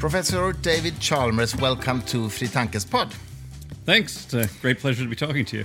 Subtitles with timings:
[0.00, 3.12] Professor David Chalmers, welcome to Fri Tankes Pod.
[3.84, 4.24] Thanks.
[4.24, 5.64] It's a great pleasure to be talking to you.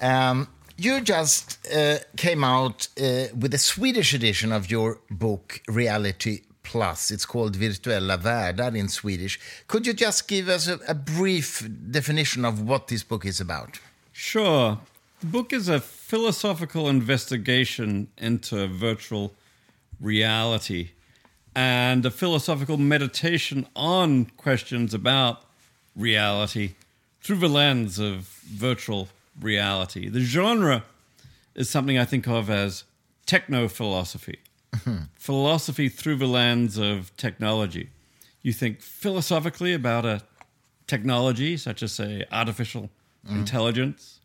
[0.00, 0.46] Um,
[0.76, 7.10] you just uh, came out uh, with a Swedish edition of your book, Reality Plus.
[7.10, 9.40] It's called Virtuella världar in Swedish.
[9.66, 13.80] Could you just give us a, a brief definition of what this book is about?
[14.12, 14.78] Sure.
[15.18, 19.34] The book is a philosophical investigation into virtual
[20.00, 20.90] reality
[21.54, 25.42] and a philosophical meditation on questions about
[25.94, 26.74] reality
[27.20, 29.08] through the lens of virtual
[29.40, 30.08] reality.
[30.08, 30.84] The genre
[31.54, 32.84] is something I think of as
[33.26, 34.40] techno philosophy,
[35.14, 37.90] philosophy through the lens of technology.
[38.42, 40.22] You think philosophically about a
[40.86, 42.90] technology, such as, say, artificial
[43.26, 43.38] mm.
[43.38, 44.20] intelligence,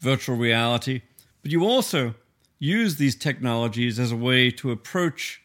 [0.00, 1.02] virtual reality,
[1.42, 2.14] but you also
[2.58, 5.42] use these technologies as a way to approach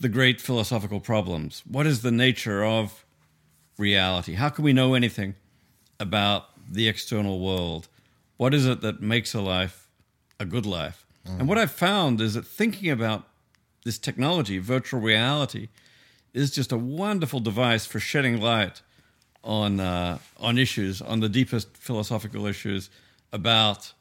[0.00, 1.62] the great philosophical problems.
[1.66, 3.04] What is the nature of
[3.76, 4.34] reality?
[4.34, 5.34] How can we know anything
[5.98, 7.88] about the external world?
[8.36, 9.88] What is it that makes a life
[10.38, 11.04] a good life?
[11.38, 13.28] And what I've found is that thinking about
[13.84, 15.68] this technology, virtual reality,
[16.32, 18.82] is just a wonderful device for shedding light
[19.44, 22.90] on uh, on issues, on the deepest philosophical issues
[23.32, 23.92] about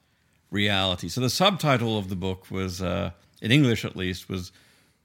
[0.52, 1.10] reality.
[1.10, 3.12] So the subtitle of the book was, uh,
[3.42, 4.52] in English at least, was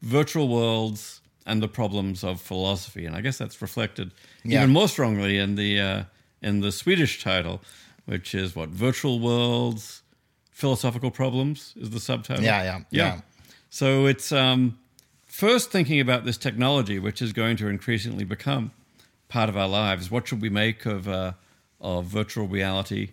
[0.02, 4.12] "Virtual Worlds and the Problems of Philosophy," and I guess that's reflected
[4.44, 4.62] Yeah.
[4.62, 6.04] even more strongly in the uh,
[6.42, 7.62] in the Swedish title,
[8.04, 10.02] which is what "Virtual Worlds,
[10.50, 12.44] Philosophical Problems" is the subtitle.
[12.44, 13.20] Yeah, yeah, yeah.
[13.70, 14.78] So it's um,
[15.24, 18.70] first thinking about this technology, which is going to increasingly become
[19.28, 20.10] part of our lives.
[20.10, 21.32] What should we make of uh,
[21.80, 23.10] of virtual reality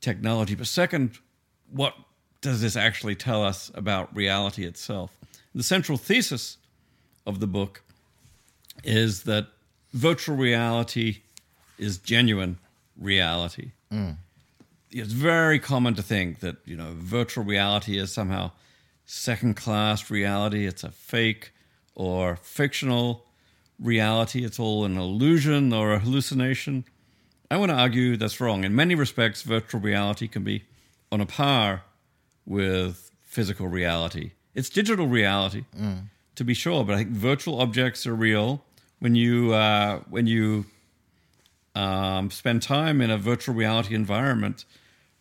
[0.00, 0.54] technology?
[0.54, 1.18] But second,
[1.70, 1.94] what
[2.40, 5.10] does this actually tell us about reality itself?
[5.54, 6.58] The central thesis
[7.26, 7.82] of the book
[8.84, 9.48] is that
[9.92, 11.22] virtual reality
[11.78, 12.58] is genuine
[12.96, 13.72] reality.
[13.92, 14.16] Mm.
[14.90, 18.52] It's very common to think that you know virtual reality is somehow
[19.04, 20.66] second class reality.
[20.66, 21.52] It's a fake
[21.94, 23.26] or fictional
[23.78, 24.44] reality.
[24.44, 26.84] It's all an illusion or a hallucination.
[27.50, 28.64] I want to argue that's wrong.
[28.64, 30.64] In many respects, virtual reality can be
[31.10, 31.82] on a par
[32.46, 34.32] with physical reality.
[34.54, 35.64] It's digital reality,
[36.34, 38.62] to be sure, but I think virtual objects are real.
[38.98, 40.66] When you uh, when you
[41.74, 44.64] um, spend time in a virtual reality environment,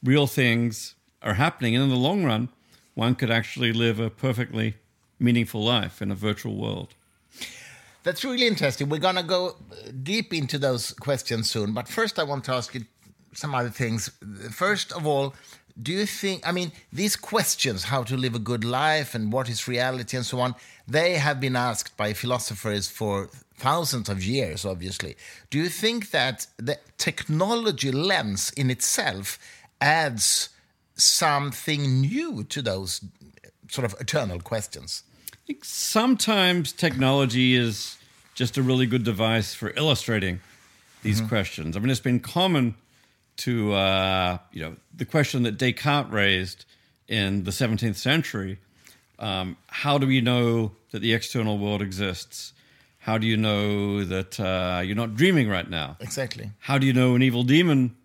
[0.04, 2.50] real things are happening, and in the long run,
[2.94, 4.76] one could actually live a perfectly
[5.20, 6.94] meaningful life in a virtual world.
[8.04, 8.90] That's really interesting.
[8.90, 9.56] We're going to go
[10.04, 11.74] deep into those questions soon.
[11.74, 12.86] But first, I want to ask you
[13.34, 14.10] some other things.
[14.52, 15.36] First of all,
[15.82, 19.50] do you think, I mean, these questions, how to live a good life and what
[19.50, 20.56] is reality and so on,
[20.88, 25.16] they have been asked by philosophers for thousands of years, obviously.
[25.50, 29.38] Do you think that the technology lens in itself
[29.80, 30.50] adds
[30.96, 33.02] something new to those
[33.70, 35.04] sort of eternal questions?
[35.34, 37.98] I think sometimes technology is
[38.34, 40.40] just a really good device for illustrating
[41.04, 41.30] these mm-hmm.
[41.30, 41.76] questions.
[41.76, 42.76] I mean, it's been common
[43.44, 46.66] to, uh, you know, the question that Descartes raised
[47.08, 48.60] in the 17th century
[49.22, 52.54] um, how do we know that the external world exists?
[52.98, 55.96] How do you know that uh, you're not dreaming right now?
[56.00, 56.50] Exactly.
[56.60, 57.96] How do you know an evil demon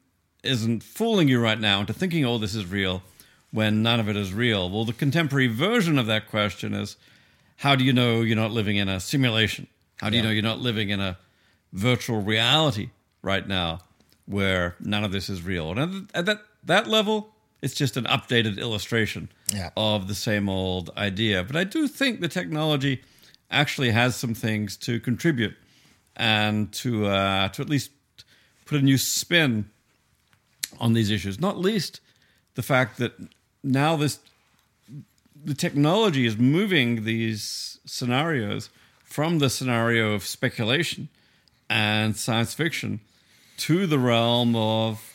[0.43, 3.03] isn't fooling you right now into thinking all this is real
[3.51, 4.69] when none of it is real?
[4.69, 6.97] Well, the contemporary version of that question is
[7.57, 9.67] how do you know you're not living in a simulation?
[9.97, 11.17] How do you know you're not living in a
[11.73, 12.91] virtual reality
[13.23, 13.81] right now
[14.27, 15.73] where none of this is real?
[15.79, 17.31] And at that, that level,
[17.63, 19.71] it's just an updated illustration Yeah.
[19.77, 21.43] of the same old idea.
[21.45, 23.03] But I do think the technology
[23.51, 25.55] actually has some things to contribute
[26.17, 27.91] and to uh, to at least
[28.65, 29.71] put a new spin
[30.81, 31.39] on these issues.
[31.39, 32.01] Not least
[32.55, 33.13] the fact that
[33.63, 34.19] now this
[35.45, 38.71] the technology is moving these scenarios
[39.05, 41.09] from the scenario of speculation
[41.71, 43.01] and science fiction
[43.59, 45.13] to the realm of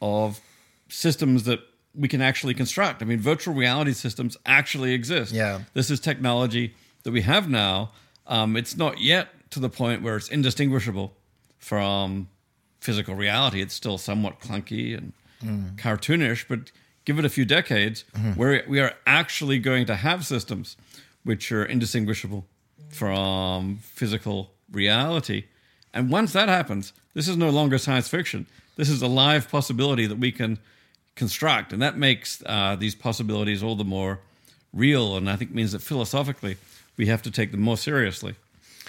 [0.00, 0.40] of
[0.88, 1.60] systems that
[1.94, 3.02] we can actually construct.
[3.02, 5.32] I mean, virtual reality systems actually exist.
[5.32, 5.60] Yeah.
[5.74, 7.92] This is technology that we have now.
[8.26, 11.12] Um, it's not yet to the point where it's indistinguishable
[11.58, 12.28] from
[12.80, 13.60] physical reality.
[13.60, 15.12] It's still somewhat clunky and
[15.76, 16.70] cartoonish, but
[17.04, 18.04] give it a few decades,
[18.36, 20.76] where we are actually going to have systems
[21.24, 22.46] which are indistinguishable
[22.90, 25.44] from physical reality.
[25.94, 28.46] And once that happens, this is no longer science fiction.
[28.76, 30.58] This is a live possibility that we can
[31.14, 34.20] construct, and that makes uh, these possibilities all the more
[34.72, 35.16] real.
[35.16, 36.56] And I think means that philosophically,
[36.96, 38.34] we have to take them more seriously.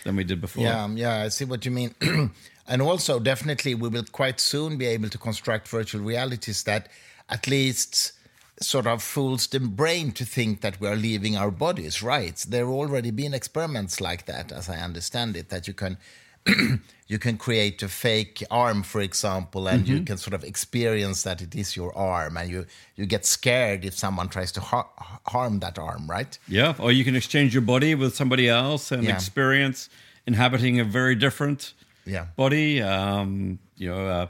[0.03, 0.63] than we did before.
[0.63, 1.95] Yeah, um, yeah, I see what you mean.
[2.67, 6.87] and also, definitely, we will quite soon be able to construct virtual realities that
[7.29, 8.13] at least
[8.61, 12.37] sort of fools the brain to think that we are leaving our bodies, right?
[12.47, 15.97] There have already been experiments like that, as I understand it, that you can
[17.07, 21.41] you can create a fake arm, for example, and you can sort of experience that
[21.41, 24.89] it is your arm, and you you get scared if someone tries to har-
[25.27, 26.37] harm that arm, right?
[26.47, 29.15] Yeah, or you can exchange your body with somebody else and Yeah.
[29.15, 29.89] experience
[30.27, 31.73] inhabiting a very different
[32.05, 32.25] Yeah.
[32.35, 32.81] body.
[32.81, 34.27] Um, you know, uh,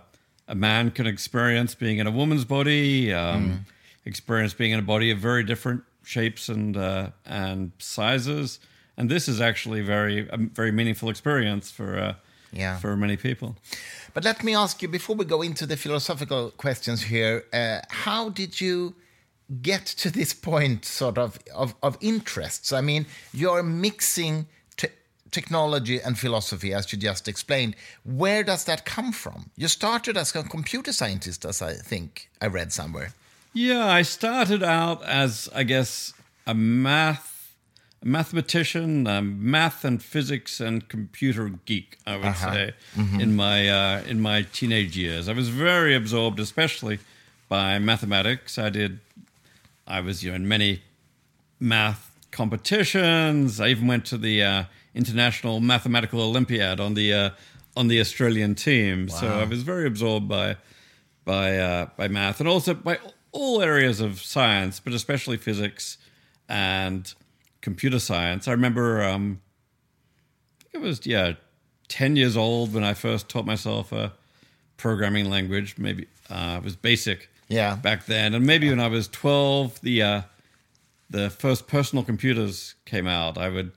[0.48, 3.60] a man can experience being in a woman's body, um, Mm.
[4.06, 8.60] experience being in a body of very different shapes and uh, and sizes.
[8.98, 12.14] And this is actually very a very meaningful experience for uh,
[12.52, 12.80] Yeah.
[12.80, 13.56] for many people.
[14.14, 18.30] But let me ask you before we go into the philosophical questions here, uh, how
[18.30, 18.94] did you
[19.62, 22.72] get to this point, sort of, of, of interests?
[22.72, 24.46] I mean, you're mixing
[24.78, 24.88] te-
[25.32, 27.76] technology and philosophy, as you just explained.
[28.04, 29.50] Where does that come from?
[29.58, 33.10] You started as a computer scientist, as I think I read somewhere.
[33.54, 36.14] Yeah, I started out as, I guess,
[36.46, 37.33] a math,
[38.04, 41.98] mathematician, a math and physics and computer geek.
[42.06, 42.74] I would say
[43.22, 47.00] in my uh, in my teenage years, I was very absorbed, especially
[47.50, 48.58] by mathematics.
[48.58, 49.00] I did,
[49.88, 50.82] I was you know in many
[51.60, 53.60] math competitions.
[53.60, 54.64] I even went to the uh,
[54.96, 57.30] International Mathematical Olympiad on the uh,
[57.76, 59.10] on the Australian team.
[59.10, 60.58] So I was very absorbed by
[61.26, 63.00] by uh, by math and also by
[63.32, 65.98] all areas of science, but especially physics
[66.48, 67.14] and
[67.64, 68.48] computer science.
[68.48, 69.42] I remember um,
[70.62, 71.34] I think it was yeah
[71.88, 74.14] ten years old when I first taught myself a
[74.78, 75.76] programming language.
[75.80, 77.76] Maybe uh, it was BASIC Yeah.
[77.76, 80.22] back then, and maybe when I was twelve, the uh,
[81.10, 83.38] the first personal computers came out.
[83.38, 83.72] I would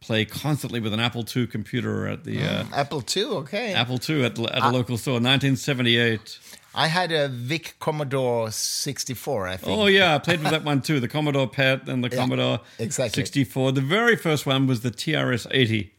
[0.00, 3.74] play constantly with an Apple II computer at the uh, Apple II, okay.
[3.74, 6.38] Apple II at, at a local store, 1978.
[6.74, 9.78] I had a VIC Commodore 64, I think.
[9.78, 11.00] Oh yeah, I played with that one too.
[11.00, 13.22] The Commodore PET and the Commodore exactly.
[13.22, 13.72] 64.
[13.72, 15.92] The very first one was the TRS 80.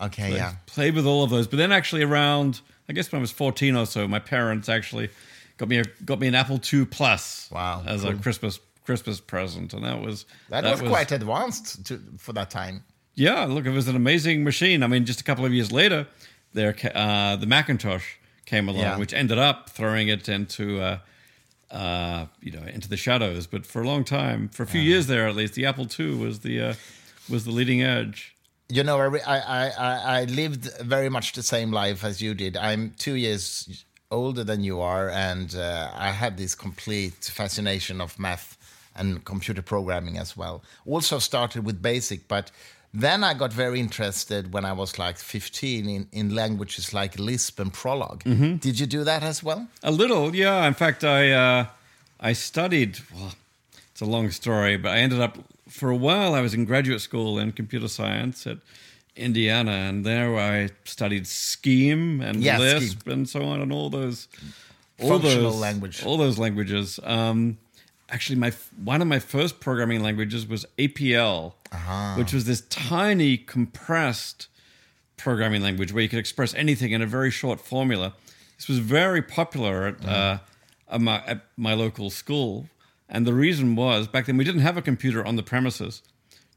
[0.00, 0.54] Okay, yeah.
[0.66, 3.76] Played with all of those, but then actually around, I guess when I was 14
[3.76, 5.10] or so, my parents actually
[5.56, 7.48] got me a, got me an Apple II Plus.
[7.50, 12.32] Wow, as a Christmas Christmas present, and that was That, was, quite advanced to, for
[12.32, 12.84] that time.
[13.14, 14.82] Yeah, look, it was an amazing machine.
[14.82, 16.06] I mean, just a couple of years later,
[16.54, 18.14] there uh, the Macintosh
[18.52, 18.98] came along, Yeah.
[19.02, 20.98] which ended up throwing it into uh,
[21.70, 23.46] uh, you know into the shadows.
[23.46, 26.14] But for a long time, for a few years there at least, the Apple II
[26.24, 26.74] was the uh,
[27.28, 28.34] was the leading edge.
[28.70, 29.06] You know, I,
[29.36, 30.64] I, I, I- I lived
[30.96, 32.54] very much the same life as you did.
[32.56, 38.18] I'm two years older than you are, and uh, I had this complete fascination of
[38.18, 38.56] math
[38.94, 40.62] and computer programming as well.
[40.86, 42.50] Also started with BASIC, but
[42.94, 47.60] then I got very interested when I was like 15 in, in languages like Lisp
[47.60, 48.22] and Prolog.
[48.60, 49.68] Did you do that as well?
[49.82, 50.66] A little, yeah.
[50.66, 51.66] In fact, I uh,
[52.20, 52.98] I studied.
[53.14, 53.32] Well,
[53.92, 55.38] it's a long story, but I ended up
[55.68, 56.34] for a while.
[56.34, 58.58] I was in graduate school in computer science at
[59.16, 63.12] Indiana, and there I studied Scheme and Yeah, Lisp Scheme.
[63.12, 64.28] and so on, and all those
[65.00, 66.04] all Functional those, language.
[66.04, 66.98] all those languages.
[67.04, 67.58] Um,
[68.08, 71.54] actually, my one of my first programming languages was APL,
[72.16, 74.48] which was this tiny compressed
[75.16, 78.14] programming language where you could express anything in a very short formula.
[78.56, 80.38] This was very popular at, uh,
[80.90, 82.68] at, my, at my local school.
[83.08, 86.02] And the reason was back then we didn't have a computer on the premises.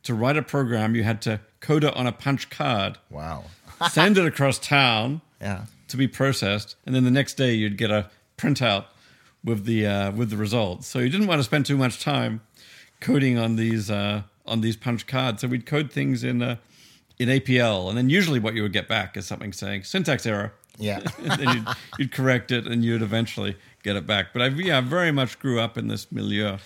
[0.04, 3.46] To write a program, you had to code it on a punch card, Wow.
[3.92, 5.66] send it across town Yeah.
[5.90, 8.86] to be processed, and then the next day you'd get a printout
[9.44, 10.88] with the uh, with the results.
[10.88, 12.42] So you didn't want to spend too much time
[13.00, 15.42] coding on these uh, on these punch cards.
[15.42, 16.58] So we'd code things in uh,
[17.20, 20.54] in APL, and then usually what you would get back is something saying syntax error.
[20.78, 21.02] Yeah.
[21.20, 21.68] and then you'd,
[22.00, 24.28] you'd correct it, and you'd eventually get it back.
[24.34, 26.58] But I yeah, I very much grew up in this milieu.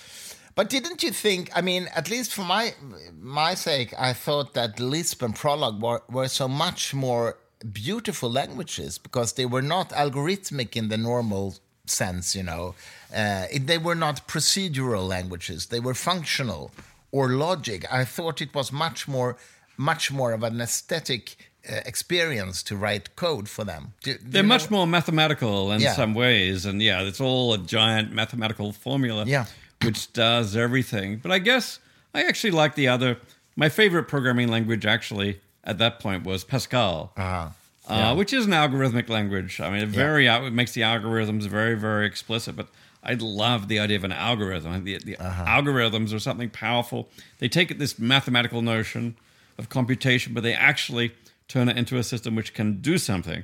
[0.56, 1.50] But didn't you think?
[1.54, 2.74] I mean, at least for my
[3.20, 7.38] my sake, I thought that Lisp and Prolog were, were so much more
[7.74, 11.56] beautiful languages because they were not algorithmic in the normal
[11.90, 12.36] sense.
[12.36, 12.76] You know,
[13.16, 16.72] uh, it, they were not procedural languages; they were functional
[17.12, 17.86] or logic.
[17.92, 19.38] I thought it was much more
[19.78, 21.36] much more of an aesthetic
[21.70, 23.94] uh, experience to write code for them.
[24.04, 25.94] Do- do They're you much more mathematical in Yeah.
[25.96, 29.46] some ways, and yeah, it's all a giant mathematical formula, Yeah.
[29.82, 31.18] which does everything.
[31.18, 31.80] But I guess
[32.14, 33.18] I actually like the other.
[33.58, 37.50] My favorite programming language, actually, at that point, was Pascal, Uh-huh.
[37.88, 39.60] Uh, which is an algorithmic language.
[39.62, 42.56] I mean, it very out it makes the algorithms very, very explicit.
[42.56, 42.68] But
[43.04, 44.84] I love the idea of an algorithm.
[44.84, 45.46] The, the Uh-huh.
[45.46, 47.10] algorithms are something powerful.
[47.40, 49.16] They take this mathematical notion
[49.58, 51.14] of computation, but they actually
[51.48, 53.44] turn it into a system which can do something,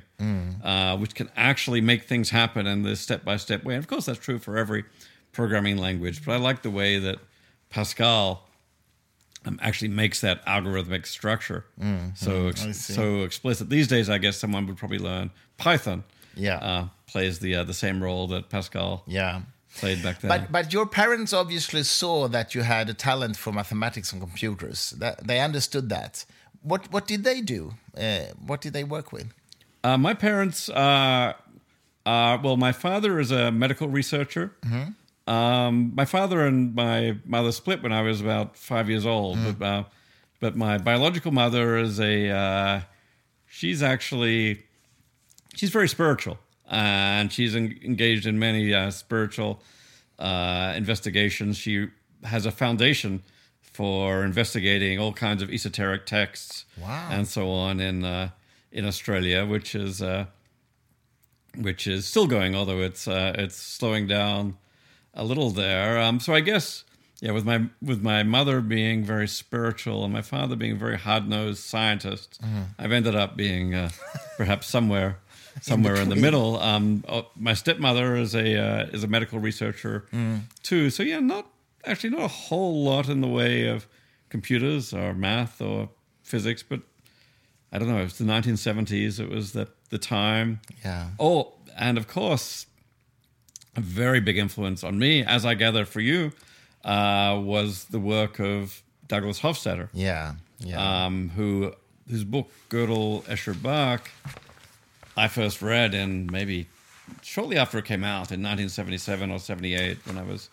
[0.64, 3.74] uh, which can actually make things happen in this step by step way.
[3.74, 4.84] And of course, that's true for every
[5.30, 6.24] programming language.
[6.24, 7.18] But I like the way that
[7.70, 8.48] Pascal
[9.44, 11.64] um, actually makes that algorithmic structure
[12.14, 12.72] so ex- Mm-hmm.
[12.72, 13.68] So explicit.
[13.70, 16.04] These days, I guess someone would probably learn Python.
[16.34, 16.56] Yeah.
[16.58, 19.42] uh, plays the uh, the same role that Pascal Yeah.
[19.80, 20.28] played back then.
[20.28, 24.94] But but your parents obviously saw that you had a talent for mathematics and computers.
[24.98, 26.24] That they understood that.
[26.62, 27.74] What what did they do?
[27.96, 29.26] Uh, what did they work with?
[29.84, 31.32] Uh, my parents, uh,
[32.06, 34.52] uh, well, my father is a medical researcher.
[35.26, 39.64] Um, my father and my mother split when I was about five years old, but,
[39.64, 39.84] uh,
[40.40, 42.80] but my biological mother is a, uh,
[43.46, 44.64] she's actually,
[45.54, 46.38] she's very spiritual
[46.68, 49.60] and she's en- engaged in many uh, spiritual
[50.18, 51.56] uh, investigations.
[51.56, 51.88] She
[52.24, 53.22] has a foundation
[53.60, 57.08] for investigating all kinds of esoteric texts Wow.
[57.10, 58.30] and so on in uh,
[58.72, 60.26] in Australia, which is uh,
[61.58, 64.56] which is still going, although it's uh, it's slowing down
[65.14, 65.98] a little there.
[66.00, 66.84] Um, so I guess
[67.20, 70.98] yeah, with my with my mother being very spiritual and my father being a very
[70.98, 72.40] hard nosed scientist,
[72.78, 73.90] I've ended up being uh,
[74.36, 75.18] perhaps somewhere
[75.60, 76.58] somewhere in, the middle.
[76.58, 80.06] Um, oh, my stepmother is a uh, is a medical researcher
[80.62, 80.90] too.
[80.90, 81.46] So yeah, not
[81.84, 83.86] actually not a whole lot in the way of
[84.28, 85.90] computers or math or
[86.22, 86.80] physics, but
[87.70, 87.98] I don't know.
[87.98, 89.20] It was the 1970s.
[89.20, 90.60] It was the the time.
[90.84, 91.10] Yeah.
[91.20, 92.66] Oh, and of course,
[93.76, 96.32] a very big influence on me, as I gather for you,
[96.84, 100.34] uh, was the work of Douglas Hofstadter, Yeah.
[100.58, 101.04] Yeah.
[101.06, 101.72] um, who
[102.08, 104.10] whose book Gödel, Escher, Bach,
[105.16, 106.66] I first read in maybe
[107.22, 110.50] shortly after it came out in 1977 or 78 when I was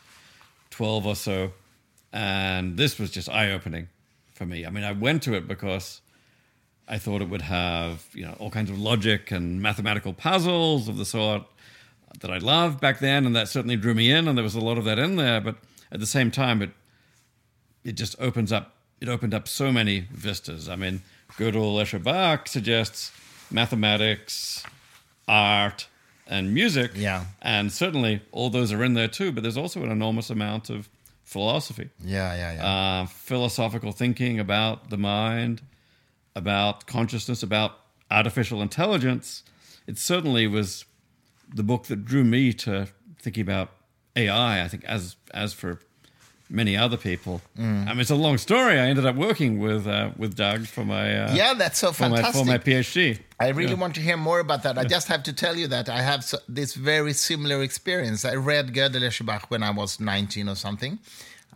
[0.71, 1.51] 12 or so,
[2.13, 3.87] and this was just eye opening
[4.33, 4.65] for me.
[4.65, 6.01] I mean, I went to it because.
[6.91, 10.97] I thought it would have, you know, all kinds of logic and mathematical puzzles of
[10.97, 11.43] the sort
[12.21, 14.59] that I loved back then, and that certainly drew me in, and there was a
[14.59, 15.39] lot of that in there.
[15.41, 15.55] But
[15.91, 16.71] at the same time, it
[17.83, 18.75] it just opens up.
[19.01, 20.67] It opened up so many vistas.
[20.67, 21.01] I mean,
[21.37, 23.11] Gödel Escher Bach suggests
[23.49, 24.63] mathematics,
[25.27, 25.87] art,
[26.27, 26.91] and music.
[26.95, 27.25] Yeah.
[27.41, 29.31] and certainly all those are in there too.
[29.31, 30.89] But there's also an enormous amount of
[31.23, 32.35] philosophy yeah.
[32.35, 32.53] Yeah.
[32.53, 32.65] Yeah.
[32.67, 35.61] uh, philosophical thinking about the mind,
[36.35, 37.77] about consciousness, about
[38.11, 39.43] artificial intelligence.
[39.87, 40.85] It certainly was
[41.53, 42.87] the book that drew me to
[43.21, 43.71] thinking about
[44.15, 44.63] AI.
[44.63, 45.79] I think as as for
[46.49, 47.41] many other people.
[47.57, 48.79] I mean, it's a long story.
[48.79, 52.09] I ended up working with uh, with Doug for my uh, yeah, that's so for
[52.09, 52.41] my fantastic.
[52.41, 53.19] for my PhD.
[53.39, 54.77] I really want to hear more about that.
[54.77, 58.25] I just have to tell you that I have so, this very similar experience.
[58.25, 60.99] I read Gödel Escher Bach when I was 19 or something,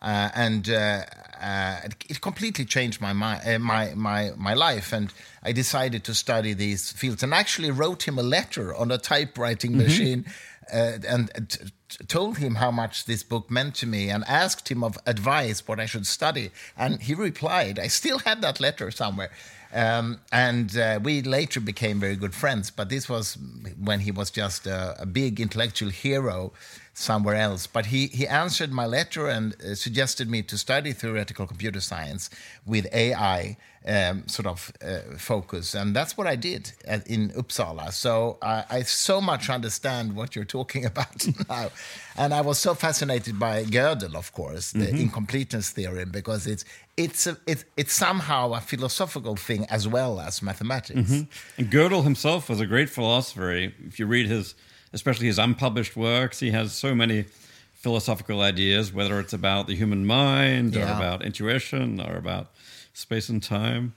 [0.03, 1.05] uh, and uh,
[1.41, 1.79] uh,
[2.09, 4.93] it, completely changed my, uh, my my my life.
[4.93, 8.97] And I decided to study these fields, and actually wrote him a letter on a
[8.97, 10.25] typewriting machine,
[10.73, 11.31] uh, and.
[11.49, 11.69] t-
[12.07, 15.79] told him how much this book meant to me and asked him of advice what
[15.79, 19.29] I should study and he replied I still have that letter somewhere
[19.73, 22.69] um, and uh, we later became very good friends.
[22.69, 23.37] But this was
[23.79, 26.53] when he was just a, a big intellectual hero
[26.93, 27.65] somewhere else.
[27.65, 32.29] But he, he answered my letter and uh, suggested me to study theoretical computer science
[32.65, 35.73] with AI um, sort of uh, focus.
[35.75, 37.91] And that's what I did at, in Uppsala.
[37.91, 41.69] So I, I so much understand what you're talking about now.
[42.15, 46.63] And I was so fascinated by Gödel, of course, the incompleteness theorem, because it's
[46.97, 51.11] it's a, it's it's somehow a philosophical thing as well as mathematics.
[51.57, 53.51] And Gödel himself was a great philosopher.
[53.51, 54.55] If you read his,
[54.91, 57.25] especially his unpublished works, he has so many
[57.73, 62.51] philosophical ideas, whether it's about the human mind or about intuition or about
[62.93, 63.93] space and time.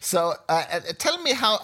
[0.00, 1.60] So uh, uh, tell me how.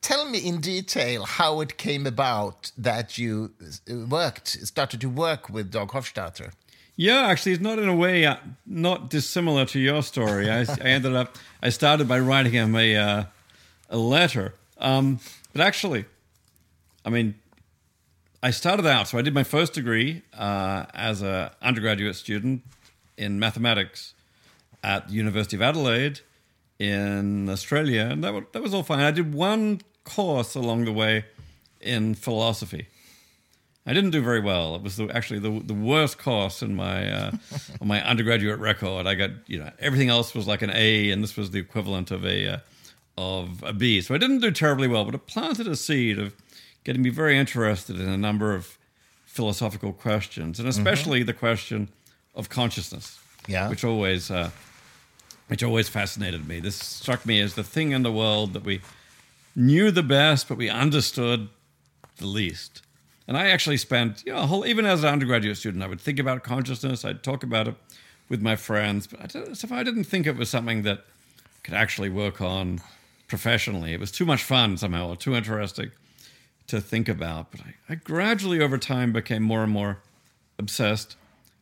[0.00, 5.48] Tell me in detail how it came about that you uh, worked, started to work
[5.50, 6.52] with Doug Hofstadter.
[7.00, 10.50] Yeah, actually, it's not in a way uh, not dissimilar to your story.
[10.50, 13.24] I, I ended up, I started by writing him a uh,
[13.88, 15.20] a letter, um,
[15.52, 16.06] but actually,
[17.04, 17.36] I mean,
[18.42, 19.06] I started out.
[19.06, 22.62] So I did my first degree uh, as a undergraduate student
[23.16, 24.14] in mathematics
[24.82, 26.18] at the University of Adelaide
[26.80, 28.98] in Australia, and that that was all fine.
[28.98, 31.26] I did one course along the way
[31.80, 32.88] in philosophy.
[33.88, 34.74] I didn't do very well.
[34.76, 37.30] It was the, actually the the worst course in my uh,
[37.80, 39.06] on my undergraduate record.
[39.06, 42.10] I got you know everything else was like an A, and this was the equivalent
[42.10, 42.58] of a uh,
[43.16, 44.00] of a B.
[44.02, 46.34] So I didn't do terribly well, but it planted a seed of
[46.84, 48.78] getting me very interested in a number of
[49.24, 51.88] philosophical questions, and especially the question
[52.34, 53.68] of consciousness, Yeah.
[53.70, 54.50] which always uh,
[55.48, 56.60] which always fascinated me.
[56.60, 58.80] This struck me as the thing in the world that we
[59.56, 61.48] knew the best, but we understood
[62.18, 62.82] the least.
[63.28, 66.18] And I actually spent, you know, whole, even as an undergraduate student, I would think
[66.18, 67.04] about consciousness.
[67.04, 67.74] I'd talk about it
[68.30, 71.04] with my friends, but I, didn't- I didn't think it was something that
[71.62, 72.80] could actually work on
[73.28, 73.92] professionally.
[73.92, 75.90] It was too much fun somehow, or too interesting
[76.68, 77.50] to think about.
[77.52, 79.98] But I, I gradually, over time, became more and more
[80.58, 81.16] obsessed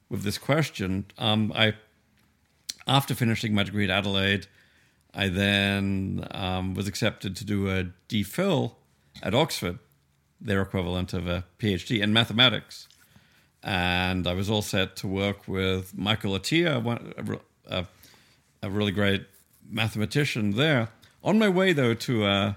[0.09, 1.07] with this question.
[1.19, 1.75] Um, I,
[2.87, 4.47] after finishing my degree at Adelaide,
[5.13, 8.75] I then um, was accepted to do a DPhil
[9.21, 9.81] at Oxford,
[10.41, 12.89] their equivalent of a PhD in mathematics.
[13.63, 17.87] And I was all set to work with Michael Atiyah, a,
[18.63, 19.27] a, really great
[19.69, 20.89] mathematician there.
[21.25, 22.53] On my way, though, to uh,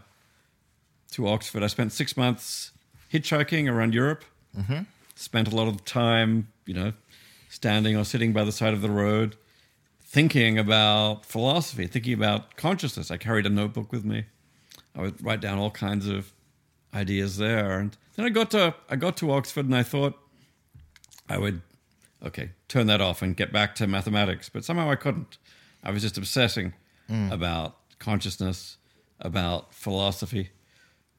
[1.11, 2.71] to Oxford, I spent six months
[3.11, 4.23] hitchhiking around Europe.
[5.15, 6.93] Spent a lot of time, you know,
[7.49, 9.35] standing or sitting by the side of the road,
[10.01, 13.09] thinking about philosophy, thinking about consciousness.
[13.09, 14.25] I carried a notebook with me.
[14.95, 16.31] I would write down all kinds of
[16.93, 20.17] ideas there, and then I got to I got to Oxford, and I thought
[21.27, 21.61] I would
[22.25, 25.37] okay turn that off and get back to mathematics, but somehow I couldn't.
[25.83, 26.73] I was just obsessing
[27.31, 28.77] about consciousness,
[29.19, 30.49] about philosophy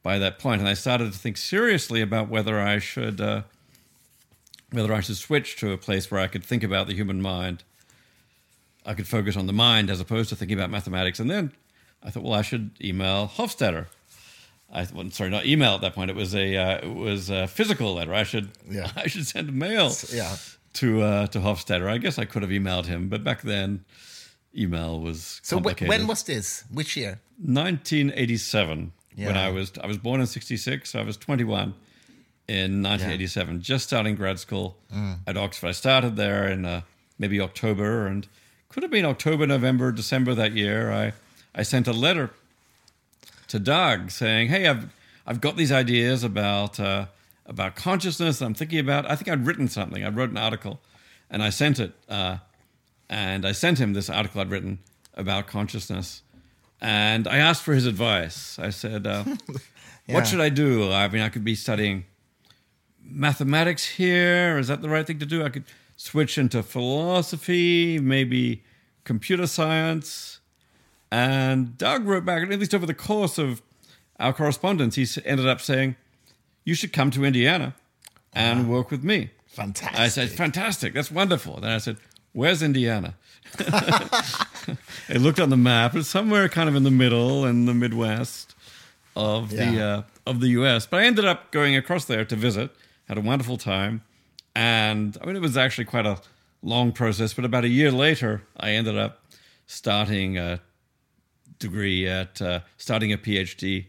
[0.03, 3.43] by that point, and I started to think seriously about whether I should uh,
[4.71, 7.63] whether I should switch to a place where I could think about the human mind.
[8.85, 11.51] I could focus on the mind as opposed to thinking about mathematics, and then
[12.03, 13.87] I thought, well, I should email Hofstadter.
[14.73, 16.09] I well, sorry, not email at that point.
[16.09, 18.13] It was a uh, it was a physical letter.
[18.13, 18.89] I should Yeah.
[18.95, 20.35] I should send a mail Yeah.
[20.75, 21.87] to uh, to Hofstadter.
[21.89, 23.83] I guess I could have emailed him, but back then,
[24.55, 25.89] email was So complicated.
[25.89, 26.63] when was this?
[26.71, 27.19] Which year?
[27.37, 31.73] 1987 when I was I was born in 66 so I was 21
[32.47, 35.19] in 1987 just starting grad school Mm.
[35.27, 36.81] at Oxford I started there in uh,
[37.19, 38.27] maybe October and
[38.69, 41.13] could have been October November December that year I
[41.53, 42.29] I sent a letter
[43.51, 44.93] to Doug saying hey I've
[45.25, 47.05] I've got these ideas about uh,
[47.45, 50.81] about consciousness I'm thinking about I think I'd written something I wrote an article
[51.29, 52.37] and I sent it uh,
[53.09, 54.79] and I sent him this article I'd written
[55.13, 56.23] about consciousness.
[56.79, 58.57] And I asked for his advice.
[58.57, 59.23] I said, uh,
[60.07, 60.15] Yeah.
[60.15, 60.91] "What should I do?
[60.91, 62.05] I mean, I could be studying
[63.03, 64.57] mathematics here.
[64.57, 65.43] Is that the right thing to do?
[65.43, 68.63] I could switch into philosophy, maybe
[69.03, 70.39] computer science."
[71.11, 73.61] And Doug wrote back, at least over the course of
[74.19, 75.95] our correspondence, he ended up saying,
[76.63, 77.75] "You should come to Indiana
[78.33, 79.99] and work with me." Fantastic.
[79.99, 80.93] I said, fantastic.
[80.93, 81.59] That's wonderful.
[81.59, 81.97] Then I said,
[82.31, 83.15] where's Indiana?
[83.59, 84.77] I
[85.15, 85.93] looked on the map.
[85.93, 88.55] It's somewhere kind of in the middle in the Midwest
[89.15, 90.85] of the uh, of the U.S.
[90.85, 92.71] But I ended up going across there to visit.
[93.09, 94.03] Had a wonderful time,
[94.55, 96.21] and I mean it was actually quite a
[96.61, 97.33] long process.
[97.33, 99.21] But about a year later, I ended up
[99.65, 100.61] starting a
[101.61, 103.85] degree at uh, starting a PhD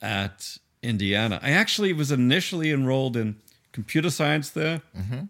[0.00, 1.38] at Indiana.
[1.40, 3.36] I actually was initially enrolled in
[3.70, 4.82] computer science there,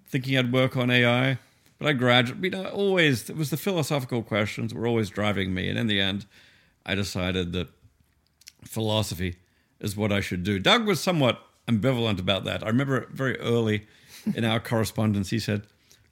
[0.08, 1.38] thinking I'd work on AI.
[1.78, 5.52] But I graduated, you know, always, it was the philosophical questions that were always driving
[5.52, 5.68] me.
[5.68, 6.26] And in the end,
[6.86, 7.68] I decided that
[8.64, 9.36] philosophy
[9.80, 10.58] is what I should do.
[10.58, 12.62] Doug was somewhat ambivalent about that.
[12.62, 13.86] I remember very early
[14.34, 15.66] in our correspondence, he said,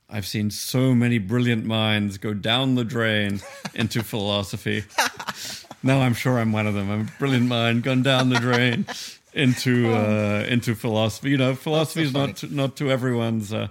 [0.08, 3.40] I've seen so many brilliant minds go down the drain
[3.74, 4.84] into philosophy.
[5.82, 6.90] Now I'm sure I'm one of them.
[6.90, 8.86] I'm a brilliant mind gone down the drain
[9.32, 11.30] into uh, into philosophy.
[11.30, 13.68] You know, philosophy is not to, not to everyone's uh,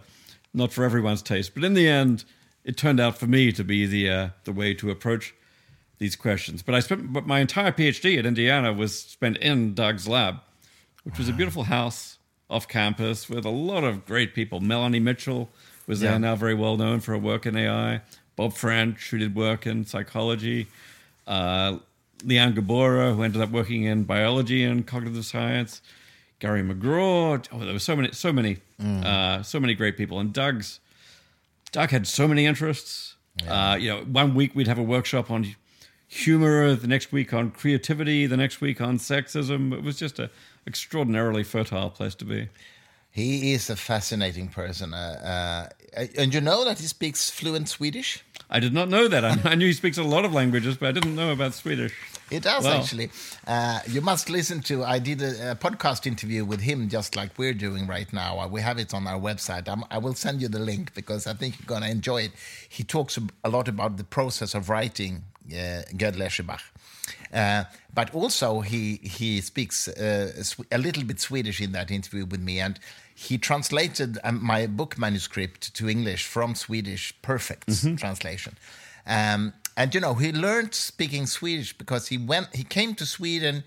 [0.53, 1.53] not for everyone's taste.
[1.53, 2.23] But in the end,
[2.63, 5.33] it turned out for me to be the uh, the way to approach
[5.99, 6.63] these questions.
[6.63, 10.37] But I spent but my entire PhD at Indiana was spent in Doug's lab,
[11.03, 12.17] which was a beautiful house
[12.49, 14.59] off campus with a lot of great people.
[14.59, 15.49] Melanie Mitchell
[15.85, 16.11] was Yeah.
[16.11, 18.01] there now, very well known for her work in AI.
[18.35, 20.67] Bob French, who did work in psychology.
[21.27, 21.77] Uh,
[22.23, 25.81] Liane Gabora, who ended up working in biology and cognitive science.
[26.39, 27.45] Gary McGraw.
[27.51, 30.19] Oh, there were so many, so many, uh, so many great people.
[30.19, 30.79] And Doug's
[31.71, 33.15] Doug had so many interests.
[33.47, 35.55] Uh, you know, one week we'd have a workshop on
[36.07, 39.73] humor, the next week on creativity, the next week on sexism.
[39.73, 40.29] It was just an
[40.65, 42.49] extraordinarily fertile place to be.
[43.11, 44.93] He is a fascinating person.
[44.93, 48.23] Uh, uh, and you know that he speaks fluent Swedish?
[48.51, 49.23] I did not know that.
[49.23, 51.93] I, I knew he speaks a lot of languages, but I didn't know about Swedish.
[52.31, 52.79] It does Wow.
[52.79, 53.09] actually.
[53.47, 54.83] Uh, you must listen to.
[54.83, 58.39] I did a, a podcast interview with him, just like we're doing right now.
[58.39, 59.67] Uh, We have it on our website.
[59.67, 62.31] I'm, I will send you the link because I think you're going to enjoy it.
[62.67, 65.23] He talks a lot about the process of writing
[65.97, 66.61] Gödel Escher Bach.
[67.33, 72.41] Uh, but also he he speaks uh, a little bit Swedish in that interview with
[72.41, 72.79] me, and
[73.15, 78.57] he translated um, my book manuscript to English from Swedish, perfect translation.
[79.05, 82.47] Um, And you know, he learned speaking Swedish because he went.
[82.53, 83.63] He came to Sweden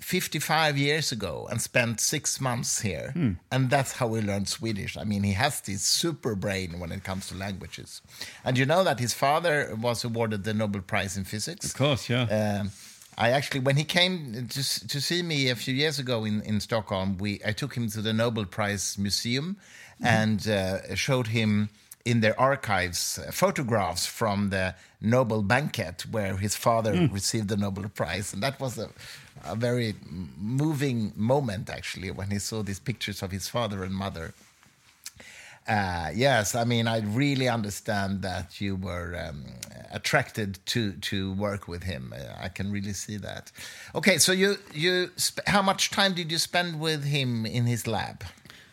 [0.00, 3.32] 55 years ago and spent six months here, Hmm.
[3.50, 4.96] and that's how he learned Swedish.
[4.96, 8.02] I mean, he has this super brain when it comes to languages.
[8.44, 11.66] And you know that his father was awarded the Nobel Prize in physics.
[11.66, 12.24] Of course, yeah.
[12.60, 12.70] Um,
[13.16, 16.60] I actually, when he came to, to see me a few years ago in, in
[16.60, 19.56] Stockholm, we I took him to the Nobel Prize Museum
[20.02, 21.68] and uh, showed him
[22.04, 27.88] in their archives uh, photographs from the Nobel banquet where his father received the Nobel
[27.88, 28.88] Prize, and that was a,
[29.44, 29.94] a very
[30.38, 34.34] moving moment actually when he saw these pictures of his father and mother.
[35.66, 39.44] Uh, yes, I mean, I really understand that you were um,
[39.92, 42.12] attracted to to work with him.
[42.14, 43.50] Uh, I can really see that.
[43.94, 47.86] Okay, so you you sp- how much time did you spend with him in his
[47.86, 48.24] lab?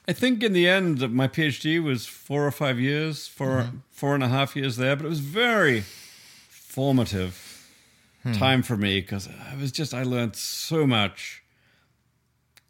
[0.05, 4.23] I think in the end, my PhD was four or five years, 4 four and
[4.23, 5.83] a half years there, but it was very
[6.49, 7.50] formative
[8.33, 11.43] time for me because I was just I learned so much.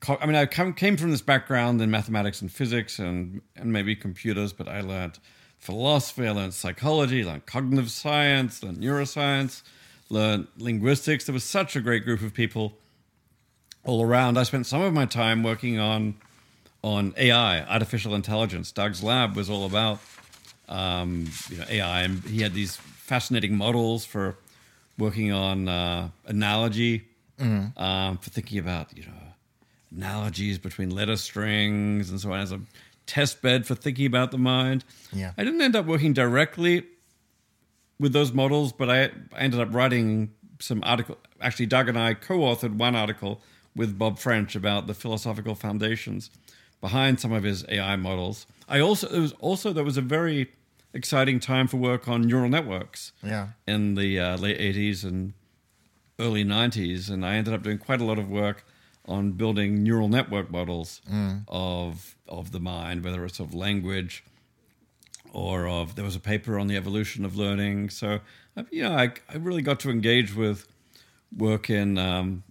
[0.08, 3.96] I mean, I come, came from this background in mathematics and physics and and maybe
[3.96, 5.20] computers, but I learned
[5.60, 9.62] philosophy, I learned psychology, learned cognitive science, learned neuroscience,
[10.10, 11.26] learned linguistics.
[11.26, 12.74] There was such a great group of people
[13.84, 14.38] all around.
[14.38, 16.16] I spent some of my time working on
[16.84, 18.72] on AI, artificial intelligence.
[18.72, 20.00] Doug's lab was all about
[20.68, 24.36] um, you know AI, and he had these fascinating models for
[25.02, 27.04] working on uh, analogy,
[27.76, 29.12] um, for thinking about you know
[29.96, 32.62] analogies between letter strings and so on as a
[33.08, 34.86] test bed for thinking about the mind.
[35.12, 35.32] Yeah.
[35.38, 36.86] I didn't end up working directly
[38.00, 39.04] with those models, but I,
[39.36, 41.18] I ended up writing some article.
[41.42, 43.42] Actually, Doug and I co-authored one article
[43.76, 46.30] with Bob French about the philosophical foundations
[46.80, 48.46] behind some of his AI models.
[48.70, 50.52] I also there was also there was a very
[50.94, 53.50] exciting time for work on neural networks Yeah.
[53.68, 55.34] in the uh, late 80s and
[56.20, 58.64] early 90s and i ended up doing quite a lot of work
[59.08, 61.02] on building neural network models
[61.48, 64.24] of of the mind whether it's of language
[65.34, 68.20] or of there was a paper on the evolution of learning so
[68.58, 70.68] uh, you know i, I really got to engage with
[71.36, 72.44] work in um,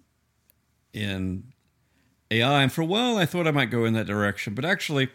[0.92, 1.44] in
[2.32, 2.62] AI.
[2.62, 4.54] And for a while, I thought I might go in that direction.
[4.54, 5.08] But actually,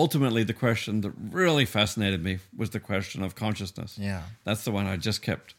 [0.00, 3.98] ultimately, the question that really fascinated me was the question of consciousness.
[3.98, 4.22] Yeah.
[4.44, 5.54] That's the one I just kept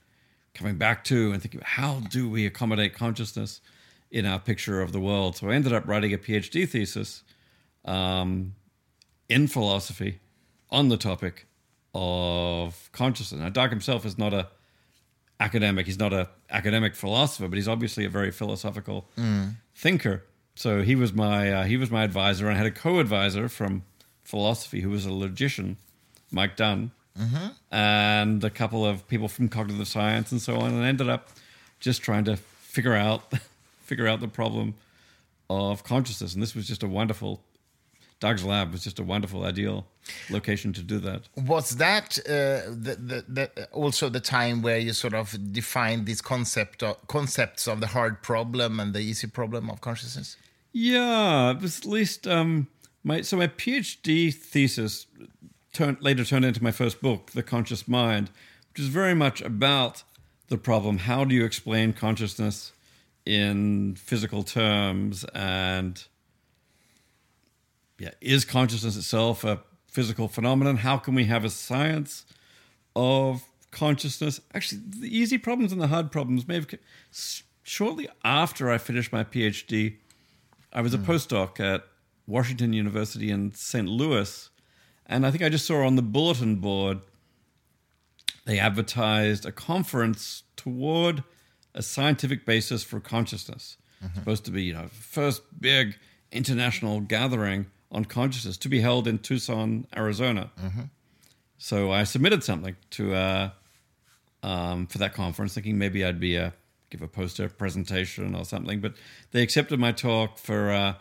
[0.54, 3.62] coming back to and thinking, how do we accommodate consciousness
[4.10, 5.38] in our picture of the world?
[5.38, 7.24] So I ended up writing a PhD thesis
[7.86, 8.56] um,
[9.30, 10.20] in philosophy
[10.70, 11.46] on the topic
[11.94, 13.40] of consciousness.
[13.42, 14.48] Now, Doug himself is not a
[15.40, 15.86] academic.
[15.86, 19.08] He's not a academic philosopher, but he's obviously a very philosophical
[19.76, 20.24] thinker.
[20.56, 23.84] So he was my uh, he was my advisor, and I had a co-advisor from
[24.24, 25.78] philosophy who was a logician,
[26.32, 26.92] Mike Dunn,
[27.72, 31.30] and a couple of people from cognitive science and so on, and ended up
[31.80, 33.34] just trying to figure out
[33.84, 34.76] figure out the problem
[35.50, 36.34] of consciousness.
[36.34, 37.42] And this was just a wonderful.
[38.20, 39.88] Doug's lab was just a wonderful, ideal
[40.30, 41.24] location to do that.
[41.36, 46.22] Was that uh, the, the, the, also the time where you sort of defined these
[46.22, 50.38] concept of, concepts of the hard problem and the easy problem of consciousness?
[50.72, 52.68] Yeah, it was at least um,
[53.04, 55.08] my so my PhD thesis
[55.74, 58.30] turned later turned into my first book, The Conscious Mind,
[58.70, 60.04] which is very much about
[60.48, 62.74] the problem: how do you explain consciousness
[63.26, 66.04] in physical terms, and
[68.00, 70.78] yeah, is consciousness itself a physical phenomenon?
[70.78, 72.26] How can we have a science
[72.96, 74.42] of consciousness?
[74.54, 76.68] Actually, the easy problems and the hard problems may have.
[77.64, 79.98] Shortly after I finished my PhD,
[80.74, 81.12] I was a hmm.
[81.12, 81.84] postdoc at
[82.32, 83.88] Washington University in St.
[83.88, 84.50] Louis,
[85.06, 87.02] and I think I just saw on the bulletin board
[88.46, 91.24] they advertised a conference toward
[91.76, 93.78] a scientific basis for consciousness.
[94.16, 95.96] Supposed to be, you know, first big
[96.32, 100.50] international gathering on consciousness to be held in Tucson, Arizona.
[101.60, 103.50] So I submitted something to uh,
[104.42, 106.54] um, for that conference, thinking maybe I'd be a
[106.90, 108.82] give a poster presentation or something.
[108.82, 108.96] But
[109.32, 110.96] they accepted my talk for uh,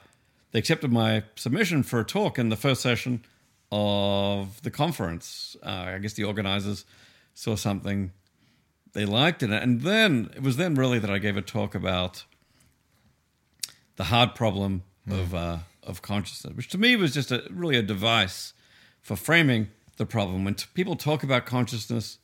[0.53, 3.25] they accepted my submission for a talk in the first session
[3.71, 5.57] of the conference.
[5.63, 6.85] Uh, I guess the organizers
[7.35, 8.13] saw something
[8.93, 11.75] they liked in it, and then it was then really that I gave a talk
[11.75, 12.25] about
[13.97, 17.83] the hard problem of uh, of consciousness, which to me was just a really a
[17.83, 18.53] device
[19.01, 20.45] for framing the problem.
[20.45, 22.19] When t- people talk about consciousness,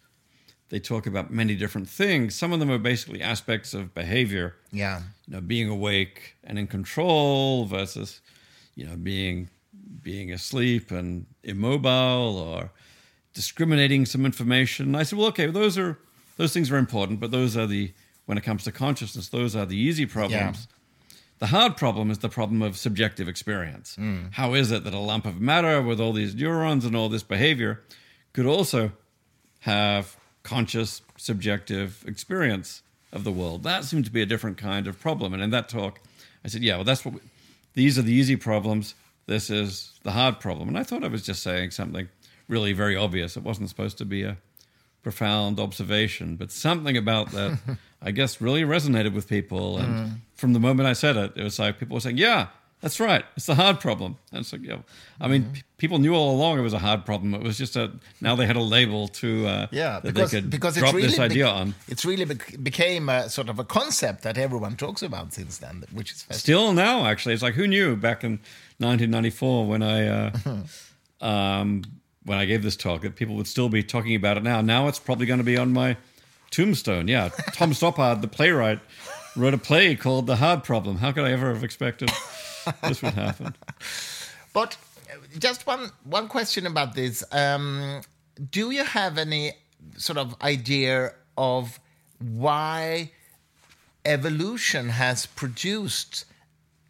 [0.69, 2.35] they talk about many different things.
[2.35, 5.03] Some of them are basically aspects of behavior, Yeah.
[5.27, 8.21] you know, being awake and in control versus,
[8.75, 9.49] you know, being
[10.03, 12.71] being asleep and immobile or
[13.35, 14.87] discriminating some information.
[14.87, 15.99] And I said, well, okay, those are
[16.37, 17.93] those things are important, but those are the
[18.27, 20.67] when it comes to consciousness, those are the easy problems.
[21.39, 23.95] The hard problem is the problem of subjective experience.
[23.97, 24.27] Hmm.
[24.33, 27.23] How is it that a lump of matter with all these neurons and all this
[27.23, 27.83] behavior
[28.33, 28.93] could also
[29.61, 32.83] have conscious, subjective experience
[33.13, 33.63] of the world?
[33.65, 35.35] That seemed to be a different kind of problem.
[35.35, 36.01] And in that talk,
[36.45, 37.21] I said, yeah, well, that's what we,
[37.75, 38.95] these are the easy problems.
[39.27, 40.69] This is the hard problem.
[40.69, 42.09] And I thought I was just saying something
[42.49, 43.37] really very obvious.
[43.37, 44.37] It wasn't supposed to be a
[45.03, 47.59] profound observation, but something about that,
[48.03, 49.79] I guess, really resonated with people.
[49.79, 50.11] And Mm.
[50.35, 52.49] from the moment I said it, it was like people were saying, "Yeah,
[52.81, 53.25] that's right.
[53.37, 54.79] It's the hard problem." It's like, yeah,
[55.21, 55.53] I mean, Mm-hmm.
[55.55, 57.35] p- people knew all along it was a hard problem.
[57.35, 60.51] It was just a now they had a label to uh, Yeah, because they could
[60.51, 61.75] because drop it's really this bec- idea on.
[61.89, 65.85] It's really bec- became a sort of a concept that everyone talks about since then,
[65.93, 66.41] which is fascinating.
[66.41, 68.41] Still now, actually, it's like who knew back in
[68.79, 70.31] 1994 when I uh,
[71.27, 71.83] um,
[72.25, 74.61] when I gave this talk that people would still be talking about it now.
[74.61, 75.97] Now it's probably going to be on my
[76.51, 77.09] tombstone.
[77.09, 78.81] Yeah, Tom Stoppard, the playwright,
[79.37, 80.97] wrote a play called The Hard Problem.
[80.99, 82.11] How could I ever have expected
[82.83, 83.55] this would happen?
[84.53, 84.79] But
[85.13, 88.01] uh, just one one question about this: um,
[88.51, 89.53] Do you have any
[89.99, 91.79] sort of idea of
[92.19, 93.11] why
[94.07, 96.25] evolution has produced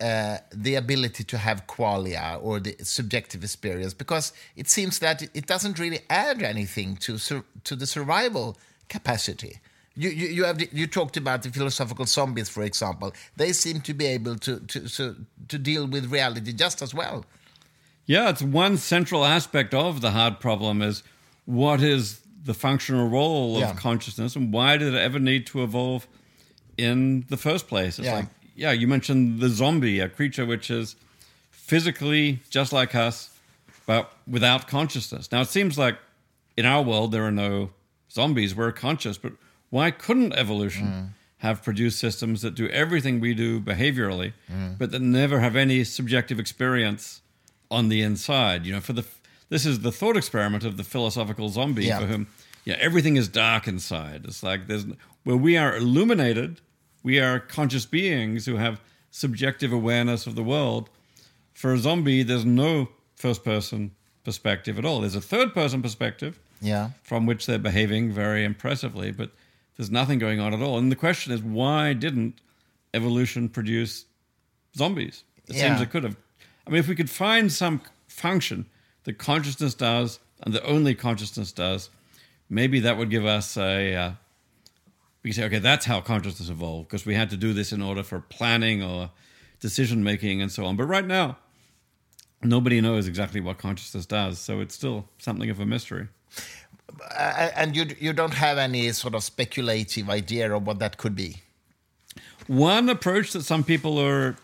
[0.01, 3.95] uh, the ability to have qualia or the subjective experience?
[3.95, 7.19] Because it seems that it- doesn't really add anything to
[7.65, 8.57] to the survival
[8.89, 9.59] capacity.
[9.97, 13.13] You, you, you have the, you talked about the philosophical zombies, for example.
[13.37, 15.15] They seem to be able to to so,
[15.49, 17.25] to deal with reality just as well.
[18.07, 21.03] Yeah, it's one central aspect of the hard problem is
[21.47, 23.75] what is the functional role of Yeah.
[23.75, 26.07] consciousness and why did it ever need to evolve
[26.77, 27.99] in the first place?
[27.99, 28.15] It's Yeah.
[28.17, 30.95] like, yeah, you mentioned the zombie, a creature which is
[31.51, 33.31] physically just like us,
[33.87, 35.33] but without consciousness.
[35.33, 35.97] Now, it seems like
[36.57, 37.71] in our world there are no
[38.11, 39.33] zombies, we're conscious, but
[39.71, 44.33] why couldn't evolution have produced systems that do everything we do behaviorally,
[44.79, 47.21] but that never have any subjective experience
[47.71, 48.65] on the inside?
[48.67, 49.05] You know, for the
[49.49, 52.01] this is the thought experiment of the philosophical zombie Yeah.
[52.01, 52.27] for whom
[52.65, 54.25] yeah, everything is dark inside.
[54.25, 54.87] It's like there's
[55.23, 56.61] where we are illuminated,
[57.05, 60.91] we are conscious beings who have subjective awareness of the world.
[61.55, 63.93] For a zombie, there's no first person
[64.25, 65.01] perspective at all.
[65.03, 66.91] There's a third person perspective Yeah.
[67.05, 69.31] from which they're behaving very impressively, but
[69.77, 70.79] there's nothing going on at all.
[70.79, 72.41] And the question is, why didn't
[72.95, 74.07] evolution produce
[74.77, 75.25] zombies?
[75.49, 75.69] It Yeah.
[75.69, 76.17] seems it could have.
[76.67, 78.67] I mean, if we could find some function
[79.05, 81.91] that consciousness does and that only consciousness does,
[82.49, 83.95] maybe that would give us a.
[83.95, 84.13] Uh,
[85.23, 87.83] we can say, okay, that's how consciousness evolved because we had to do this in
[87.83, 89.11] order for planning or
[89.61, 90.77] decision making and so on.
[90.77, 91.37] But right now,
[92.43, 96.09] nobody knows exactly what consciousness does, so it's still something of a mystery.
[97.03, 101.15] Uh, and you you don't have any sort of speculative idea of what that could
[101.15, 101.37] be.
[102.47, 104.37] One approach that some people are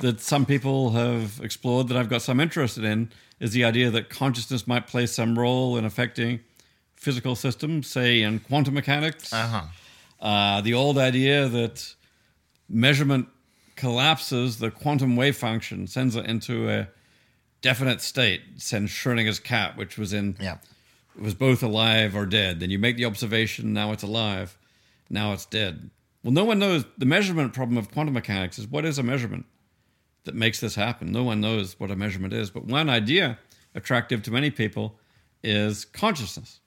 [0.00, 4.10] that some people have explored that I've got some interest in is the idea that
[4.10, 6.40] consciousness might play some role in affecting
[6.94, 9.32] physical systems, say in quantum mechanics.
[9.32, 9.62] Uh-huh.
[10.20, 11.94] Uh, the old idea that
[12.68, 13.28] measurement
[13.76, 16.88] collapses the quantum wave function, sends it into a
[17.62, 20.58] definite state, sends Schrodinger's cat, which was in Yeah.
[21.16, 22.60] It was both alive or dead.
[22.60, 24.58] Then you make the observation, now it's alive,
[25.08, 25.90] now it's dead.
[26.22, 26.84] Well, no one knows.
[26.98, 29.46] The measurement problem of quantum mechanics is what is a measurement
[30.24, 31.10] that makes this happen?
[31.12, 32.50] No one knows what a measurement is.
[32.50, 33.38] But one idea
[33.74, 34.98] attractive to many people
[35.42, 36.60] is consciousness,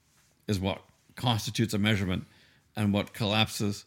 [0.48, 0.82] is what
[1.16, 2.26] constitutes a measurement
[2.76, 3.86] and what collapses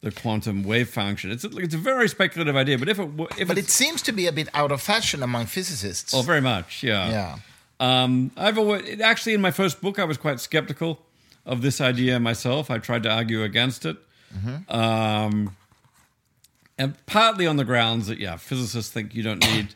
[0.00, 1.30] the quantum wave function.
[1.32, 4.12] It's a, it's a very speculative idea, but if it if But it seems to
[4.12, 6.14] be a bit out of fashion among physicists.
[6.14, 7.10] oh, very much, yeah.
[7.10, 7.38] yeah.
[7.80, 11.00] Um, I've always, actually in my first book I was quite skeptical
[11.46, 12.70] of this idea myself.
[12.70, 13.96] I tried to argue against it,
[14.68, 15.56] um,
[16.76, 19.74] and partly on the grounds that yeah, physicists think you don't need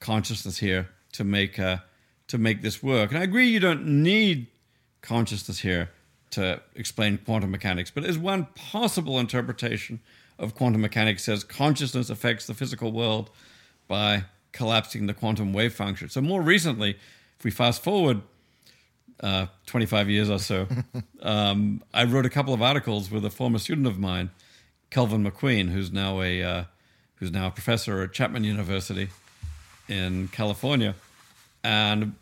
[0.00, 1.78] consciousness here to make uh,
[2.28, 4.46] to make this work, and I agree you don't need
[5.02, 5.90] consciousness here
[6.30, 7.90] to explain quantum mechanics.
[7.90, 10.00] But as one possible interpretation
[10.38, 13.30] of quantum mechanics says consciousness affects the physical world
[13.86, 16.08] by collapsing the quantum wave function.
[16.08, 16.96] So more recently,
[17.44, 18.22] we fast forward
[19.20, 20.66] uh, 25 years or so,
[21.22, 24.30] um, I wrote a couple of articles with a former student of mine,
[24.90, 26.64] Kelvin McQueen, who's now a uh,
[27.16, 29.08] who's now a professor at Chapman University
[29.88, 30.94] in California,
[31.62, 32.14] and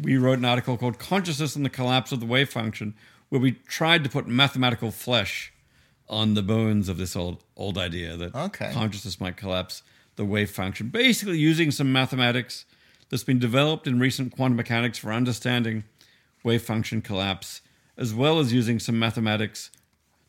[0.00, 2.94] we wrote an article called "Consciousness and the Collapse of the Wave Function,"
[3.28, 5.52] where we tried to put mathematical flesh
[6.08, 8.70] on the bones of this old old idea that Okay.
[8.72, 9.82] consciousness might collapse
[10.16, 12.64] the wave function, basically using some mathematics
[13.12, 15.84] that's been developed in recent quantum mechanics for understanding
[16.42, 17.60] wave function collapse,
[17.98, 19.70] as well as using some mathematics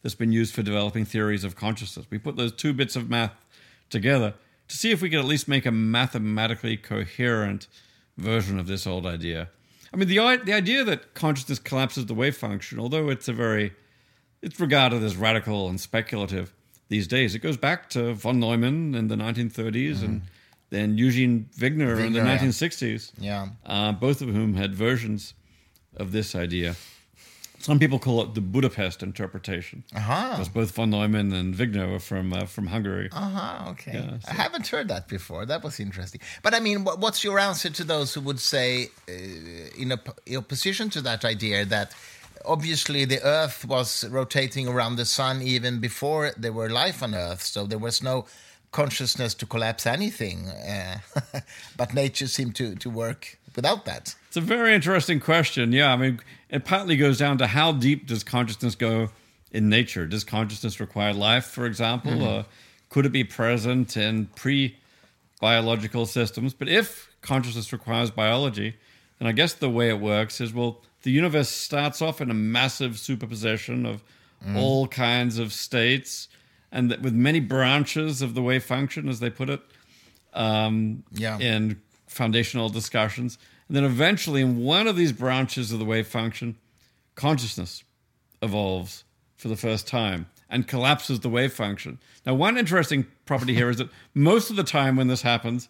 [0.01, 2.05] that's been used for developing theories of consciousness.
[2.09, 3.45] We put those two bits of math
[3.89, 4.33] together
[4.67, 7.67] to see if we could at least make a mathematically coherent
[8.17, 9.47] version of this old idea.
[9.93, 13.71] I mean, the the idea that consciousness collapses the wave function, although it's a very
[14.41, 16.53] it's regarded as radical and speculative
[16.89, 17.33] these days.
[17.33, 20.03] It goes back to von Neumann in the 1930s mm.
[20.03, 20.21] and
[20.73, 23.11] then Eugene Wigner, Wigner in the 1960s.
[23.17, 25.33] Yeah, uh, both of whom had versions
[25.95, 26.75] of this idea.
[27.59, 29.85] Some people call it the Budapest interpretation.
[29.95, 30.31] Uh-huh.
[30.31, 33.09] Because both von Neumann and Wigner were from uh, from Hungary.
[33.11, 33.93] Uh-huh, okay.
[33.93, 34.27] Yeah, so.
[34.27, 35.45] I haven't heard that before.
[35.45, 36.19] That was interesting.
[36.41, 40.37] But I mean, what's your answer to those who would say, uh, in, op- in
[40.37, 41.95] opposition to that idea, that
[42.43, 47.43] obviously the Earth was rotating around the sun even before there were life on Earth,
[47.43, 48.25] so there was no
[48.73, 50.47] consciousness to collapse anything.
[50.47, 50.97] Uh,
[51.77, 54.15] but nature seemed to, to work without that.
[54.27, 55.71] It's a very interesting question.
[55.71, 59.09] Yeah, I mean, it partly goes down to how deep does consciousness go
[59.51, 60.05] in nature?
[60.05, 62.11] Does consciousness require life, for example?
[62.11, 62.39] Mm-hmm.
[62.39, 62.43] Uh,
[62.89, 64.75] could it be present in pre
[65.39, 66.53] biological systems?
[66.53, 68.75] But if consciousness requires biology,
[69.19, 72.33] then I guess the way it works is well, the universe starts off in a
[72.33, 74.03] massive superposition of
[74.45, 74.55] mm.
[74.57, 76.27] all kinds of states
[76.73, 79.61] and that with many branches of the wave function, as they put it,
[80.33, 81.37] um, yeah.
[81.37, 83.37] in foundational discussions.
[83.67, 86.57] And then eventually, in one of these branches of the wave function,
[87.15, 87.83] consciousness
[88.41, 89.03] evolves
[89.37, 91.99] for the first time and collapses the wave function.
[92.25, 95.69] Now, one interesting property here is that most of the time when this happens,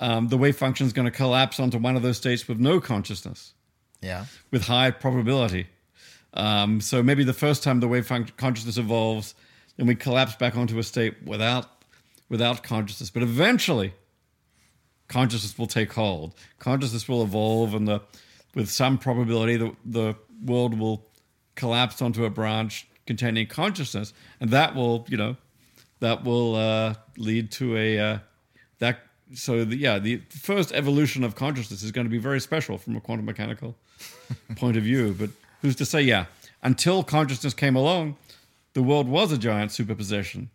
[0.00, 2.80] um, the wave function is going to collapse onto one of those states with no
[2.80, 3.52] consciousness.
[4.00, 4.24] Yeah.
[4.50, 5.66] With high probability.
[6.32, 9.34] Um, so maybe the first time the wave function consciousness evolves,
[9.80, 11.66] then we collapse back onto a state without
[12.28, 13.08] without consciousness.
[13.08, 13.94] But eventually,
[15.08, 16.34] consciousness will take hold.
[16.58, 18.02] Consciousness will evolve, and the
[18.54, 21.06] with some probability, the the world will
[21.54, 25.38] collapse onto a branch containing consciousness, and that will, you know,
[26.00, 28.18] that will uh, lead to a uh,
[28.80, 28.98] that.
[29.32, 32.96] So the, yeah, the first evolution of consciousness is going to be very special from
[32.96, 33.76] a quantum mechanical
[34.56, 35.16] point of view.
[35.18, 35.30] But
[35.62, 36.02] who's to say?
[36.02, 36.26] Yeah,
[36.62, 38.18] until consciousness came along,
[38.72, 40.50] the world was a giant superposition.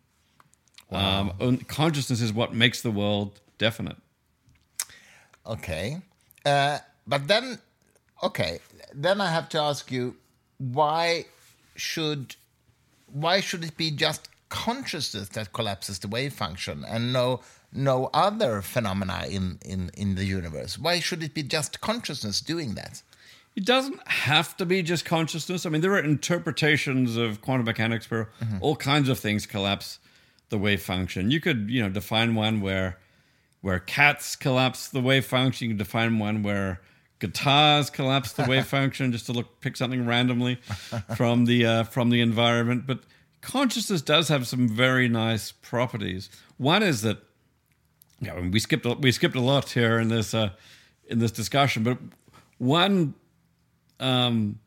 [0.90, 1.36] Wow.
[1.40, 3.98] Um, consciousness is what makes the world definite.
[5.46, 6.02] Okay.
[6.46, 7.60] Uh, but then,
[8.24, 8.60] okay,
[8.94, 10.16] then I have to ask you,
[10.58, 11.26] why
[11.76, 12.36] should
[13.12, 18.62] why should it be just consciousness that collapses the wave function and no no other
[18.62, 20.80] phenomena in, in, in the universe?
[20.80, 23.02] Why should it be just consciousness doing that?
[23.56, 25.66] It doesn't have to be just consciousness.
[25.66, 28.58] I mean, there are interpretations of quantum mechanics where mm-hmm.
[28.60, 30.00] all kinds of things collapse
[30.50, 31.32] the wave function.
[31.32, 33.00] You could, you know, define one where
[33.62, 35.66] where cats collapse the wave function.
[35.66, 36.82] You can define one where
[37.20, 40.56] guitars collapse the wave function, just to look pick something randomly
[41.16, 42.86] from the uh, from the environment.
[42.86, 43.00] But
[43.42, 46.30] consciousness does have some very nice properties.
[46.58, 47.20] One is that
[48.20, 50.50] yeah, I mean, we skipped we skipped a lot here in this uh,
[51.08, 51.98] in this discussion, but
[52.58, 53.14] one
[54.00, 54.60] um,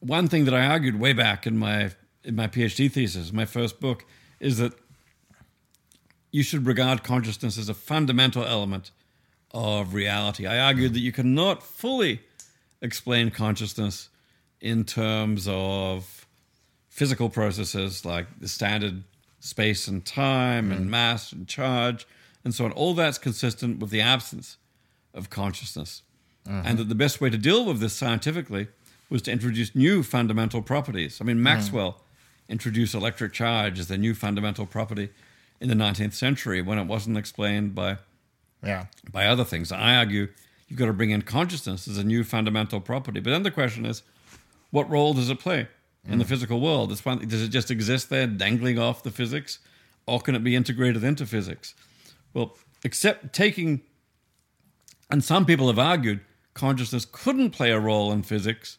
[0.00, 3.80] one thing that I argued way back in my in my PhD thesis, my first
[3.80, 4.04] book,
[4.40, 4.74] is that
[6.30, 8.90] you should regard consciousness as a fundamental element
[9.52, 10.46] of reality.
[10.46, 12.20] I argued that you cannot fully
[12.82, 14.08] explain consciousness
[14.60, 16.26] in terms of
[16.88, 19.02] physical processes like the standard
[19.40, 20.76] space and time mm.
[20.76, 22.06] and mass and charge
[22.44, 22.72] and so on.
[22.72, 24.58] All that's consistent with the absence
[25.14, 26.02] of consciousness.
[26.50, 26.66] Mm-hmm.
[26.66, 28.66] And that the best way to deal with this scientifically
[29.08, 31.20] was to introduce new fundamental properties.
[31.20, 31.98] I mean, Maxwell mm.
[32.48, 35.10] introduced electric charge as a new fundamental property
[35.60, 37.98] in the 19th century when it wasn't explained by
[38.64, 39.70] yeah by other things.
[39.70, 40.28] I argue
[40.68, 43.20] you've got to bring in consciousness as a new fundamental property.
[43.20, 44.02] But then the question is,
[44.70, 45.68] what role does it play
[46.04, 46.18] in mm.
[46.18, 46.90] the physical world?
[46.90, 49.60] It's one, does it just exist there, dangling off the physics,
[50.06, 51.74] or can it be integrated into physics?
[52.34, 53.82] Well, except taking,
[55.10, 56.20] and some people have argued
[56.54, 58.78] consciousness couldn't play a role in physics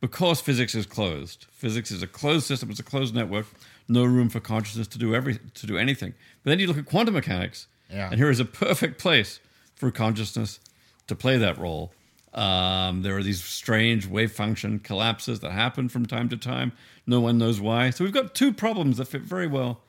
[0.00, 1.46] because physics is closed.
[1.50, 3.46] Physics is a closed system; it's a closed network
[3.88, 6.14] no room for consciousness to do every to do anything.
[6.42, 8.08] But then you look at quantum mechanics, yeah.
[8.10, 9.40] and here is a perfect place
[9.74, 10.60] for consciousness
[11.06, 11.92] to play that role.
[12.34, 16.72] Um, there are these strange wave function collapses that happen from time to time.
[17.06, 17.90] No one knows why.
[17.90, 19.80] So we've got two problems that fit very well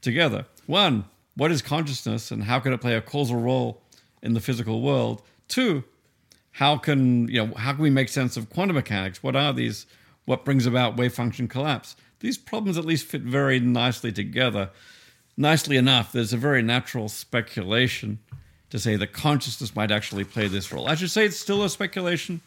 [0.00, 0.46] together.
[0.66, 1.04] One,
[1.36, 3.82] what is consciousness and how can it play a causal role
[4.22, 5.20] in the physical world?
[5.46, 5.84] Two,
[6.52, 9.22] how can you know how can we make sense of quantum mechanics?
[9.22, 9.86] What are these?
[10.24, 11.96] What brings about wave function collapse?
[12.20, 14.70] these problems at least fit very nicely together.
[15.36, 18.18] Nicely enough, there's a very natural speculation
[18.68, 20.86] to say that consciousness might actually play this role.
[20.86, 22.40] I should say it's still a speculation.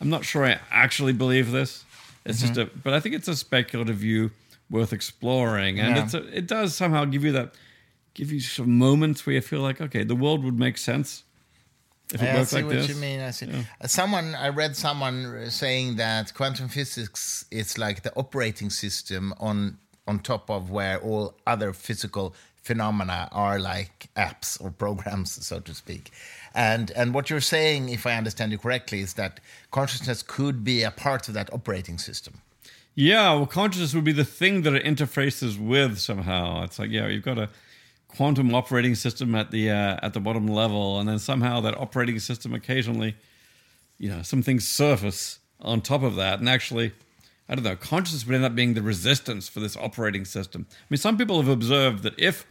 [0.00, 1.84] I'm not sure I actually believe this.
[2.24, 2.54] It's mm-hmm.
[2.54, 4.30] just a, but I think it's a speculative view
[4.70, 6.04] worth exploring, and Yeah.
[6.04, 7.54] it's a, it does somehow give you that
[8.14, 11.24] give you some moments where you feel like okay, the world would make sense
[12.12, 12.88] if it I worked see like what this.
[12.88, 13.20] you mean.
[13.20, 13.48] I see.
[13.80, 19.78] Uh, Someone I read someone saying that quantum physics is like the operating system on
[20.06, 25.74] on top of where all other physical phenomena are like apps or programs, so to
[25.74, 26.10] speak.
[26.54, 29.40] And and what you're saying, if I understand you correctly, is that
[29.70, 32.34] consciousness could be a part of that operating system.
[32.96, 36.62] Yeah, well, consciousness would be the thing that it interfaces with somehow.
[36.62, 37.48] It's like, yeah, you've got a
[38.14, 42.18] quantum operating system at the uh, at the bottom level, and then somehow that operating
[42.18, 43.16] system occasionally,
[43.98, 46.92] you know, some things surface on top of that, and actually,
[47.48, 50.66] I don't know, consciousness would end up being the resistance for this operating system.
[50.70, 52.46] I mean, some people have observed that if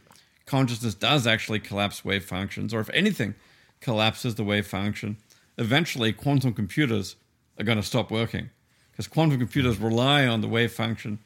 [0.45, 3.36] consciousness does actually collapse wave functions, or if anything
[3.80, 5.18] collapses the wave function,
[5.57, 7.16] eventually quantum computers
[7.59, 8.49] are going to stop working
[8.91, 11.20] because quantum computers rely on the wave function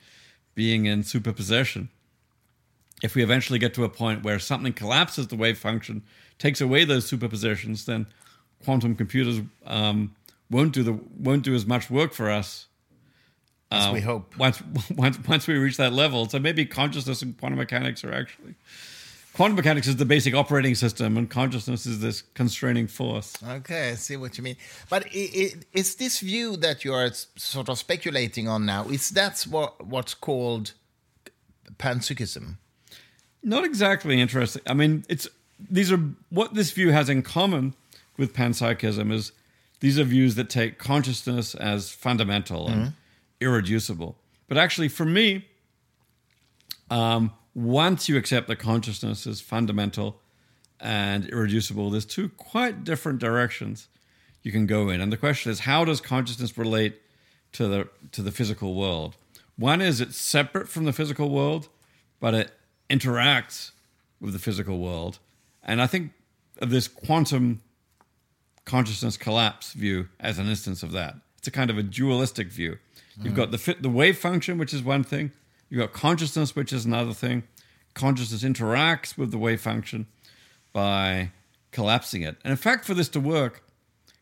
[0.56, 1.90] being in superposition.
[3.04, 6.04] If we eventually get to a point where something collapses the wave function,
[6.40, 8.08] takes away those superpositions, then
[8.64, 10.16] quantum computers um,
[10.50, 12.68] won't do the won't do as much work for us
[13.72, 14.36] As we hope.
[14.38, 14.62] once
[14.96, 16.28] once once we reach that level.
[16.28, 18.56] So maybe consciousness and quantum mechanics are actually
[19.38, 23.36] quantum mechanics is the basic operating system, and consciousness is this constraining force.
[23.48, 24.58] Okay, I see what you mean.
[24.90, 28.82] But i i is this view that you are sort of speculating on now?
[28.90, 30.74] Is that what what's called
[31.78, 32.58] panpsychism?
[33.48, 34.62] Not exactly interesting.
[34.68, 35.26] I mean, it's
[35.58, 37.76] these are what this view has in common
[38.18, 39.32] with panpsychism is
[39.80, 42.94] these are views that take consciousness as fundamental and
[43.40, 44.18] irreducible.
[44.50, 45.46] But actually, for me,
[46.92, 50.20] um, once you accept that consciousness is fundamental
[50.82, 53.88] and irreducible, there's two quite different directions
[54.44, 55.00] you can go in.
[55.00, 57.02] And the question is, how does consciousness relate
[57.54, 59.16] to the to the physical world?
[59.56, 61.70] One is it's separate from the physical world,
[62.20, 62.52] but it
[62.90, 63.72] interacts
[64.20, 65.20] with the physical world.
[65.64, 66.12] And I think
[66.60, 67.62] of this quantum
[68.66, 71.16] consciousness collapse view as an instance of that.
[71.38, 72.78] It's a kind of a dualistic view.
[73.18, 73.36] You've mm-hmm.
[73.36, 75.32] got the fit, the wave function, which is one thing.
[75.70, 77.44] You've got consciousness, which is another thing.
[77.94, 80.06] Consciousness interacts with the wave function
[80.72, 81.32] by
[81.72, 82.38] collapsing it.
[82.44, 83.64] And in fact, for this to work,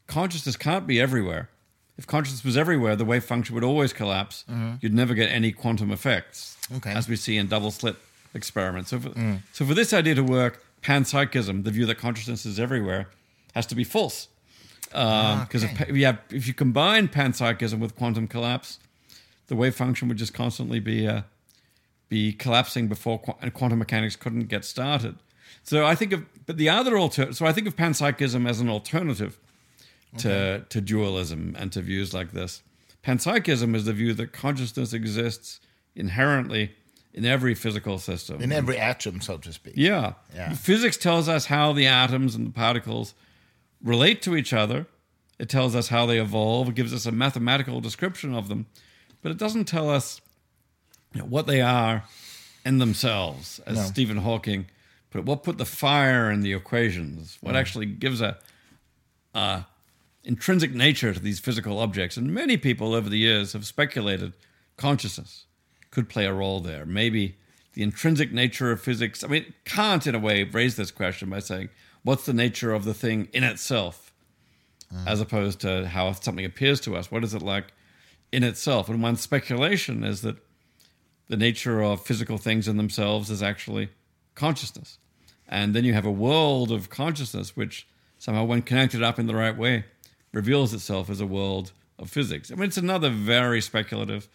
[0.08, 1.50] consciousness can't be everywhere.
[1.98, 4.44] If consciousness was everywhere, the wave function would always collapse.
[4.50, 4.76] Mm-hmm.
[4.82, 6.92] You'd never get any quantum effects, Okay.
[6.92, 7.96] as we see in double slit
[8.36, 8.90] experiments.
[8.92, 9.40] So for, mm.
[9.54, 13.10] so for this idea to work, panpsychism, the view that consciousness is everywhere,
[13.56, 14.28] has to be false.
[14.94, 15.74] Ah, um, because Okay.
[15.74, 18.80] if, if you if you combine panpsychism with quantum collapse,
[19.48, 21.22] the wave function would just constantly be uh,
[22.10, 25.16] be collapsing before qu- and quantum mechanics couldn't get started.
[25.64, 28.70] So I think of, but the other alter, so I think of panpsychism as an
[28.70, 29.40] alternative
[30.20, 32.62] to to dualism and to views like this.
[33.04, 35.60] Panpsychism is the view that consciousness exists
[35.96, 36.74] inherently
[37.16, 38.42] in every physical system.
[38.42, 39.76] In every atom, so to speak.
[39.78, 40.14] Yeah.
[40.36, 40.54] Yeah.
[40.54, 43.16] Physics tells us how the atoms and the particles
[43.82, 44.86] relate to each other.
[45.40, 46.68] It tells us how they evolve.
[46.68, 48.66] It gives us a mathematical description of them,
[49.22, 50.20] but it doesn't tell us
[51.14, 52.04] you know, what they are
[52.66, 53.84] in themselves, as No.
[53.84, 54.66] Stephen Hawking
[55.10, 55.26] put it.
[55.26, 57.38] What put the fire in the equations?
[57.40, 57.60] What mm.
[57.60, 58.38] actually gives a,
[59.34, 59.66] a
[60.26, 62.18] intrinsic nature to these physical objects?
[62.18, 64.34] And many people over the years have speculated
[64.76, 65.45] consciousness
[65.96, 66.86] could play a role there.
[66.86, 67.38] Maybe
[67.74, 69.24] the intrinsic nature of physics.
[69.24, 71.70] I mean, Kant, in a way, raised this question by saying,
[72.04, 74.14] what's the nature of the thing in itself,
[74.94, 75.06] uh-huh.
[75.08, 77.10] as opposed to how something appears to us?
[77.10, 77.74] What is it like
[78.32, 78.90] in itself?
[78.90, 80.36] And one speculation is that
[81.28, 83.90] the nature of physical things in themselves is actually
[84.36, 85.00] consciousness.
[85.48, 87.88] And then you have a world of consciousness, which
[88.18, 89.86] somehow, when connected up in the right way,
[90.34, 92.52] reveals itself as a world of physics.
[92.52, 94.28] I mean, it's another very speculative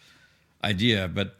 [0.63, 1.37] idea, but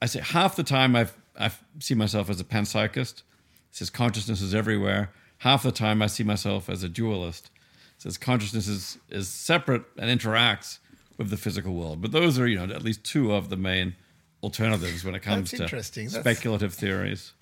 [0.00, 3.22] I say half the time I've, I see myself as a panpsychist,
[3.70, 5.10] says consciousness is everywhere.
[5.38, 7.50] Half the time I see myself as a dualist,
[7.98, 10.78] says consciousness is, is separate and interacts
[11.16, 12.00] with the physical world.
[12.00, 13.94] But those are, you know, at least two of the main
[14.42, 16.06] alternatives when it comes to interesting.
[16.06, 17.32] That's- speculative theories.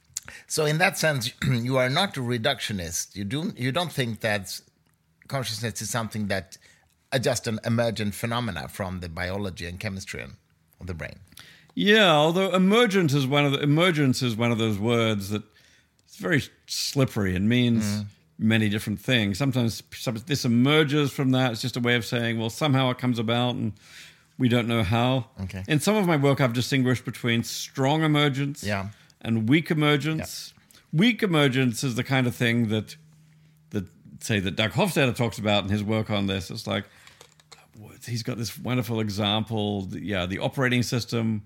[0.46, 3.14] So in that sense, you are not a reductionist.
[3.14, 4.60] You do you don't think that
[5.28, 6.58] consciousness is something that
[7.12, 10.24] are just an emergent phenomena from the biology and chemistry
[10.80, 11.20] of the brain.
[11.78, 15.42] Yeah, although emergent is one of the emergence is one of those words that
[16.06, 18.06] it's very slippery and means mm.
[18.38, 19.36] many different things.
[19.36, 21.52] Sometimes some, this emerges from that.
[21.52, 23.74] It's just a way of saying, well, somehow it comes about and
[24.38, 25.26] we don't know how.
[25.42, 25.64] Okay.
[25.68, 28.88] In some of my work, I've distinguished between strong emergence Yeah.
[29.20, 30.54] and weak emergence.
[30.94, 32.96] Weak emergence is the kind of thing that
[33.68, 33.84] that
[34.20, 36.50] say that Doug Hofstadter talks about in his work on this.
[36.50, 36.86] It's like
[38.06, 39.88] he's got this wonderful example.
[39.92, 41.42] Yeah, the operating system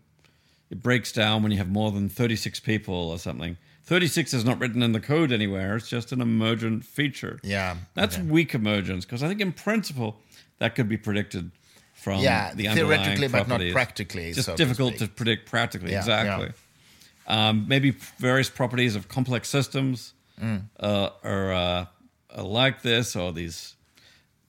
[0.70, 3.56] it breaks down when you have more than 36 people or something.
[3.84, 5.76] 36 is not written in the code anywhere.
[5.76, 7.40] It's just an emergent feature.
[7.42, 7.76] Yeah.
[7.94, 8.24] That's Okay.
[8.24, 10.20] weak emergence because I think in principle
[10.58, 11.50] that could be predicted
[11.94, 15.16] from Yeah, the underlying theoretically, but not practically, It's just so difficult to, speak.
[15.16, 15.90] predict practically.
[15.92, 16.52] Yeah, exactly.
[17.26, 20.62] Um, maybe various properties of complex systems Mm.
[20.78, 21.86] uh, are, uh,
[22.34, 23.74] are like this, or these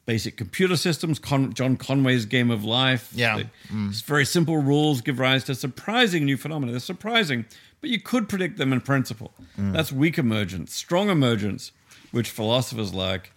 [0.06, 1.20] basic computer systems.
[1.20, 3.12] Con- John Conway's Game of Life.
[3.14, 3.38] Yeah.
[3.38, 3.50] They-
[3.88, 6.72] These very simple rules give rise to surprising new phenomena.
[6.74, 7.46] They're surprising,
[7.82, 9.34] but you could predict them in principle.
[9.58, 10.74] That's weak emergence.
[10.74, 11.72] Strong emergence,
[12.12, 13.32] which philosophers like,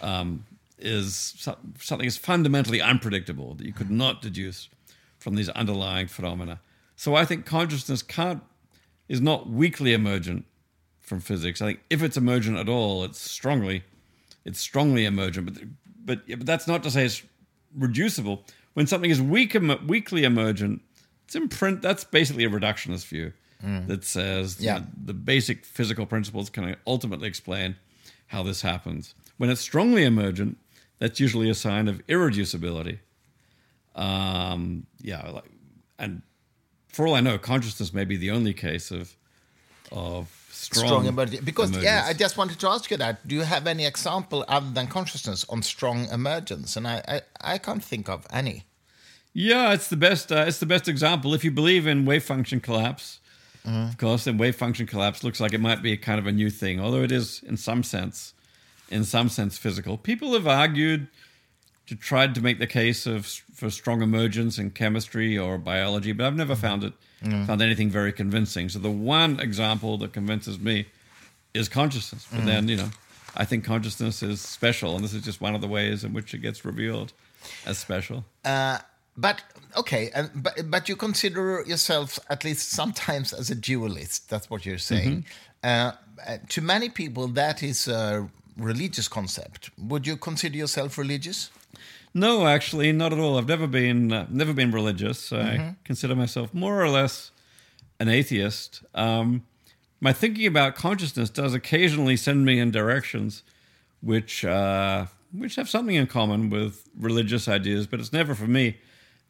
[0.00, 0.44] um,
[0.78, 4.68] is so- something is fundamentally unpredictable that you could not deduce
[5.20, 6.60] from these underlying phenomena.
[6.96, 8.42] So I think consciousness can't
[9.08, 10.44] is not weakly emergent
[11.00, 11.60] from physics.
[11.62, 13.84] I think if it's emergent at all, it's strongly
[14.44, 15.46] it's strongly emergent.
[15.52, 15.62] But
[16.04, 17.22] but but that's not to say it's
[17.76, 18.44] reducible.
[18.74, 19.54] When something is weak,
[19.86, 20.82] weakly emergent,
[21.24, 21.82] it's in print.
[21.82, 23.32] That's basically a reductionist view
[23.86, 24.80] that says Yeah.
[24.80, 27.76] that the basic physical principles can ultimately explain
[28.26, 29.14] how this happens.
[29.36, 30.58] When it's strongly emergent,
[30.98, 32.98] that's usually a sign of irreducibility.
[33.94, 35.44] Um, yeah, like,
[35.98, 36.22] and
[36.88, 39.16] for all I know, consciousness may be the only case of
[39.92, 41.44] of strong, strong emergence.
[41.44, 43.26] Because yeah, I just wanted to ask you that.
[43.26, 46.76] Do you have any example other than consciousness on strong emergence?
[46.76, 48.64] And I, I, I can't think of any.
[49.34, 50.30] Yeah, it's the best.
[50.30, 51.34] Uh, it's the best example.
[51.34, 53.20] If you believe in wave function collapse,
[53.64, 56.32] of course, then wave function collapse looks like it might be a kind of a
[56.32, 58.34] new thing, although it is in some sense,
[58.90, 59.96] in some sense, physical.
[59.96, 61.06] People have argued
[61.92, 66.26] to tried to make the case of for strong emergence in chemistry or biology, but
[66.26, 66.92] I've never found it
[67.46, 68.68] found anything very convincing.
[68.68, 70.86] So the one example that convinces me
[71.54, 72.26] is consciousness.
[72.32, 72.90] But then you know,
[73.36, 76.34] I think consciousness is special, and this is just one of the ways in which
[76.34, 77.12] it gets revealed
[77.66, 78.24] as special.
[78.44, 78.78] Uh,
[79.16, 79.42] but
[79.76, 84.30] okay, and but but you consider yourself at least sometimes as a dualist.
[84.30, 85.24] That's what you're saying.
[85.62, 85.92] Uh,
[86.26, 89.70] uh, to many people, that is a religious concept.
[89.78, 91.50] Would you consider yourself religious?
[92.14, 93.38] No, actually, not at all.
[93.38, 95.32] I've never been uh, never been religious.
[95.32, 97.30] I consider myself more or less
[97.98, 98.82] an atheist.
[98.94, 99.44] Um,
[100.00, 103.42] my thinking about consciousness does occasionally send me in directions
[104.00, 108.76] which uh, which have something in common with religious ideas, but it's never for me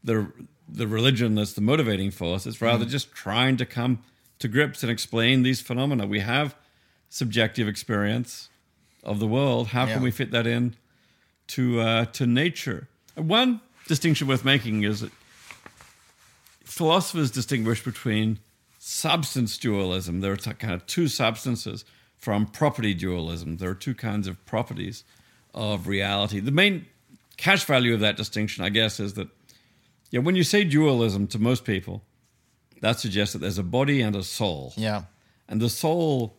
[0.02, 0.32] the
[0.68, 2.46] the religion that's the motivating force.
[2.46, 4.02] It's rather just trying to come
[4.38, 6.06] to grips and explain these phenomena.
[6.06, 6.56] We have
[7.10, 8.48] subjective experience
[9.04, 9.68] of the world.
[9.68, 9.94] How Yeah.
[9.94, 10.74] can we fit that in
[11.54, 12.88] to uh, to nature?
[13.14, 15.12] One distinction worth making is that
[16.64, 18.38] philosophers distinguish between
[18.78, 20.20] substance dualism.
[20.20, 21.84] There are kind of two substances
[22.16, 23.58] from property dualism.
[23.58, 25.04] There are two kinds of properties
[25.54, 26.40] of reality.
[26.40, 26.86] The main
[27.36, 29.28] cash value of that distinction, I guess, is that
[30.10, 32.02] yeah, when you say dualism to most people,
[32.80, 34.74] that suggests that there's a body and a soul.
[34.76, 35.04] Yeah.
[35.48, 36.36] And the soul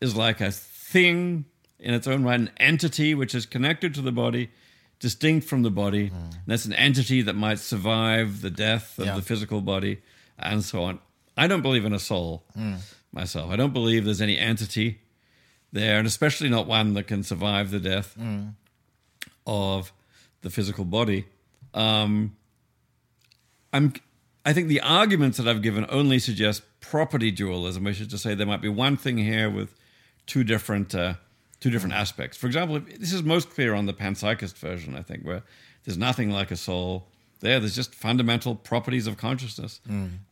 [0.00, 1.44] is like a thing
[1.80, 4.50] in its own right, an entity which is connected to the body,
[4.98, 6.10] distinct from the body.
[6.12, 9.16] And that's an entity that might survive the death of Yeah.
[9.16, 9.98] the physical body
[10.38, 10.98] and so on.
[11.36, 12.44] I don't believe in a soul
[13.12, 13.50] myself.
[13.50, 15.00] I don't believe there's any entity
[15.72, 18.14] there, and especially not one that can survive the death
[19.46, 19.92] of
[20.42, 21.24] the physical body.
[21.74, 22.36] Um,
[23.72, 23.92] I'm,
[24.44, 28.34] I think the arguments that I've given only suggest property dualism, which is to say
[28.34, 29.74] there might be one thing here with
[30.26, 31.14] two different uh,
[31.60, 32.36] two different aspects.
[32.36, 35.42] For example, if- this is most clear on the panpsychist version, I think, where
[35.84, 37.08] there's nothing like a soul.
[37.40, 39.80] There, there's just fundamental properties of consciousness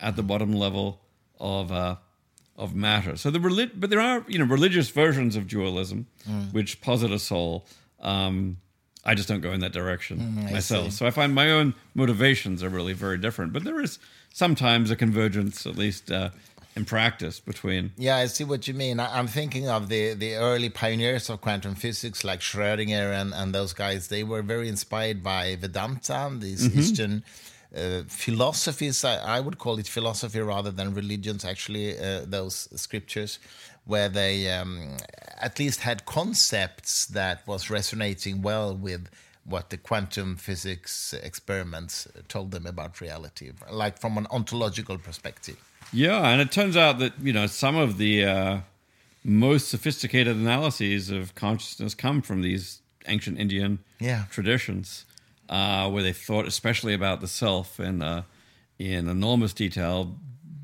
[0.00, 1.00] at the bottom level
[1.40, 1.96] of uh,
[2.56, 3.16] of matter.
[3.16, 6.06] So the relig- but there are you know religious versions of dualism
[6.52, 7.66] which posit a soul.
[8.00, 8.58] Um,
[9.04, 10.18] I just don't go in that direction
[10.48, 10.92] I myself.
[10.92, 13.52] So I find my own motivations are really very different.
[13.54, 13.98] But there is
[14.34, 16.30] sometimes a convergence, at least uh,
[16.78, 19.00] in practice, between Yeah, I see what you mean.
[19.00, 23.54] I, I'm thinking of the, the early pioneers of quantum physics like Schrödinger and, and
[23.54, 24.08] those guys.
[24.08, 27.24] They were very inspired by Vedanta, these Eastern
[27.76, 29.04] uh, philosophies.
[29.04, 33.38] I, I would call it philosophy rather than religions, actually, uh, those scriptures,
[33.84, 34.96] where they um,
[35.38, 39.08] at least had concepts that was resonating well with
[39.44, 45.56] what the quantum physics experiments told them about reality, like from an ontological perspective.
[45.92, 48.58] Yeah, and it turns out that you know some of the uh,
[49.24, 54.24] most sophisticated analyses of consciousness come from these ancient Indian Yeah.
[54.30, 55.04] traditions,
[55.48, 58.22] uh, where they thought especially about the self in uh,
[58.78, 60.14] in enormous detail,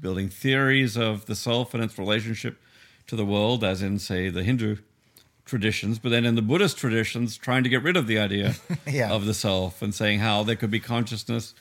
[0.00, 2.60] building theories of the self and its relationship
[3.06, 4.76] to the world, as in say the Hindu
[5.46, 8.54] traditions, but then in the Buddhist traditions, trying to get rid of the idea
[8.86, 9.10] Yeah.
[9.12, 11.54] of the self and saying how there could be consciousness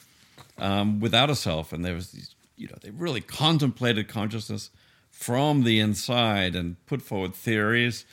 [0.57, 4.69] um, without a self, and there was these you know, they really contemplated consciousness
[5.11, 8.05] from the inside and put forward theories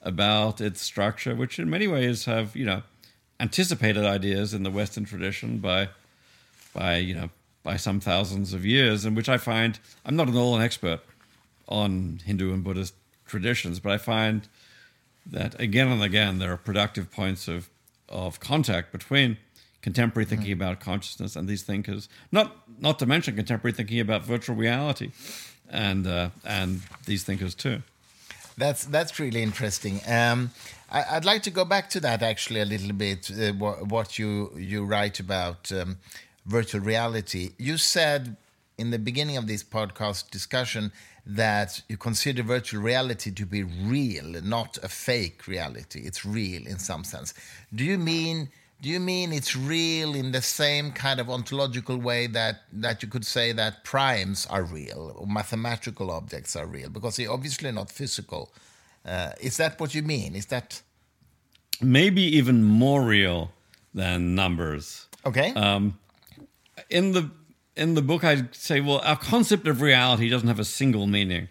[0.00, 2.82] about its structure, which in many ways have, you know,
[3.38, 5.90] anticipated ideas in the Western tradition by,
[6.72, 7.28] by you know,
[7.62, 11.00] by some thousands of years, and which I find I'm not at all an expert
[11.68, 12.94] on Hindu and Buddhist
[13.26, 14.48] traditions, but I find
[15.26, 17.68] that again and again there are productive points of
[18.08, 19.36] of contact between
[19.88, 20.62] contemporary thinking mm-hmm.
[20.62, 22.02] about consciousness and these thinkers.
[22.30, 22.46] Not
[22.86, 25.08] not to mention contemporary thinking about virtual reality,
[25.70, 26.70] and uh, and
[27.06, 27.78] these thinkers too.
[28.62, 30.00] That's that's really interesting.
[30.06, 30.50] Um,
[30.90, 33.30] I, would like to go back to that actually a little bit.
[33.30, 35.98] Uh, what, what, you you write about um,
[36.44, 37.44] virtual reality.
[37.58, 38.36] You said
[38.76, 40.92] in the beginning of this podcast discussion
[41.24, 43.62] that you consider virtual reality to be
[43.94, 46.00] real, not a fake reality.
[46.08, 47.34] It's real in some sense.
[47.78, 48.48] Do you mean
[48.80, 53.08] do you mean it's real in the same kind of ontological way that, that you
[53.08, 56.88] could say that primes are real or mathematical objects are real?
[56.88, 58.52] Because they're obviously not physical.
[59.04, 60.36] Uh, is that what you mean?
[60.36, 60.80] Is that
[61.80, 63.50] maybe even more real
[63.94, 65.06] than numbers?
[65.26, 65.52] Okay.
[65.54, 65.98] Um,
[66.88, 67.30] in the
[67.76, 71.48] in the book, I say, well, our concept of reality doesn't have a single meaning.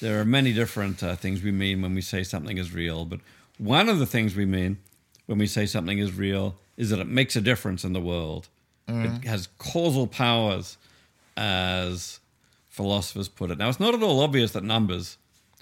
[0.00, 3.20] There are many different uh, things we mean when we say something is real, but
[3.58, 4.78] one of the things we mean
[5.26, 8.48] when we say something is real is that it makes a difference in the world.
[8.88, 9.22] Mm.
[9.22, 10.76] It has causal powers,
[11.36, 12.20] as
[12.68, 13.58] philosophers put it.
[13.58, 15.16] Now, it's not at all obvious that numbers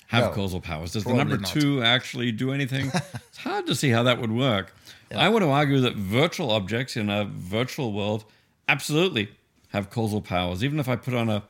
[0.09, 0.93] have no, causal powers.
[0.93, 1.51] Does the number not.
[1.51, 2.87] two actually do anything?
[3.15, 4.75] it's hard to see how that would work.
[5.11, 5.21] Yeah.
[5.21, 8.25] I want to argue that virtual objects in a virtual world
[8.69, 9.31] absolutely
[9.69, 10.63] have causal powers.
[10.65, 11.43] Even if I put on a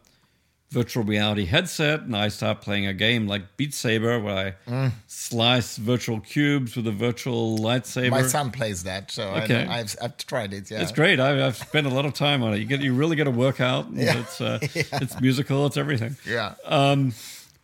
[0.73, 4.93] virtual reality headset and I start playing a game like Beat Saber where I mm.
[5.07, 8.11] slice virtual cubes with a virtual lightsaber.
[8.11, 9.67] My son plays that, so okay.
[9.67, 10.71] I have I've tried it.
[10.71, 11.21] Yeah, it's great.
[11.21, 12.59] I, have spent a lot of time on it.
[12.59, 13.87] You get you really get a workout.
[14.03, 14.19] Yeah.
[14.19, 14.83] It's uh, yeah.
[14.93, 15.67] it's musical.
[15.67, 16.17] It's everything.
[16.27, 16.55] Yeah.
[16.65, 17.13] Um,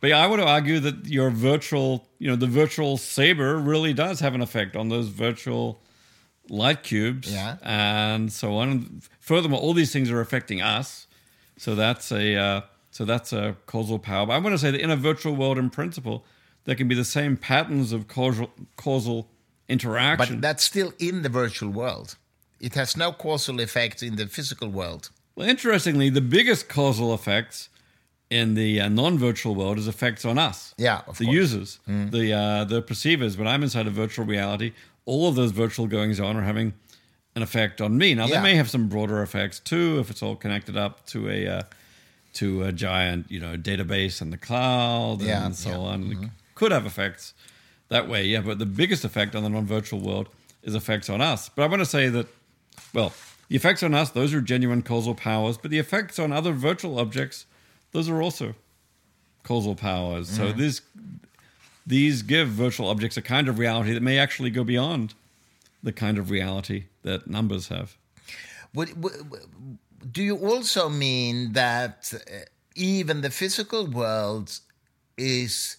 [0.01, 4.21] but yeah, I would argue that your virtual, you know, the virtual saber really does
[4.21, 5.81] have an effect on those virtual
[6.49, 7.57] light cubes yeah.
[7.63, 9.01] and so on.
[9.19, 11.07] Furthermore, all these things are affecting us.
[11.57, 12.61] So that's a uh,
[12.99, 14.27] so that's a causal power.
[14.27, 16.25] But I want to say that in a virtual world, in principle,
[16.65, 19.29] there can be the same patterns of causal causal
[19.69, 20.37] interaction.
[20.39, 22.17] But that's still in the virtual world.
[22.59, 25.11] It has no causal effect in the physical world.
[25.37, 27.69] Well, interestingly, the biggest causal effects
[28.31, 30.75] in the uh, non-virtual world is effects on us.
[30.77, 31.21] Yeah, the course.
[31.21, 32.11] users, mm.
[32.11, 33.37] the uh, the perceivers.
[33.37, 34.73] When I'm inside a virtual reality,
[35.05, 36.75] all of those virtual goings on are having
[37.37, 38.15] an effect on me.
[38.15, 38.39] Now yeah.
[38.39, 41.63] they may have some broader effects too if it's all connected up to a uh,
[42.35, 45.77] to a giant you know database in the cloud yeah, and so yeah.
[45.77, 46.05] on.
[46.05, 46.25] Mm-hmm.
[46.55, 47.35] Could have effects
[47.89, 48.41] that way, yeah.
[48.41, 50.29] But the biggest effect on the non-virtual world
[50.63, 51.49] is effects on us.
[51.49, 52.27] But I want to say that,
[52.93, 53.13] well,
[53.49, 56.99] the effects on us those are genuine causal powers, but the effects on other virtual
[56.99, 57.47] objects
[57.93, 58.55] those are also
[59.43, 60.31] causal powers.
[60.31, 60.47] Mm-hmm.
[60.49, 60.83] So this
[61.87, 65.15] these give virtual objects a kind of reality that may actually go beyond
[65.83, 67.97] the kind of reality that numbers have.
[68.75, 69.49] Would, would,
[70.13, 72.41] do you also mean that uh,
[72.75, 74.61] even the physical world
[75.17, 75.77] is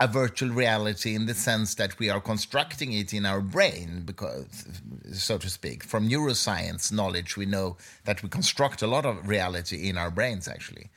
[0.00, 4.66] a virtual reality in the sense that we are constructing it in our brain because
[5.12, 9.88] so to speak from neuroscience knowledge we know that we construct a lot of reality
[9.88, 10.88] in our brains actually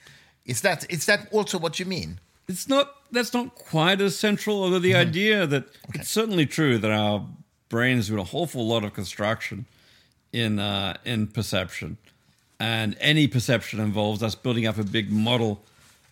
[0.45, 4.63] is that is that also what you mean it's not that's not quite as central,
[4.63, 5.09] although the mm-hmm.
[5.09, 5.99] idea that okay.
[5.99, 7.25] it's certainly true that our
[7.69, 9.65] brains do a whole lot of construction
[10.31, 11.97] in uh, in perception,
[12.59, 15.63] and any perception involves us building up a big model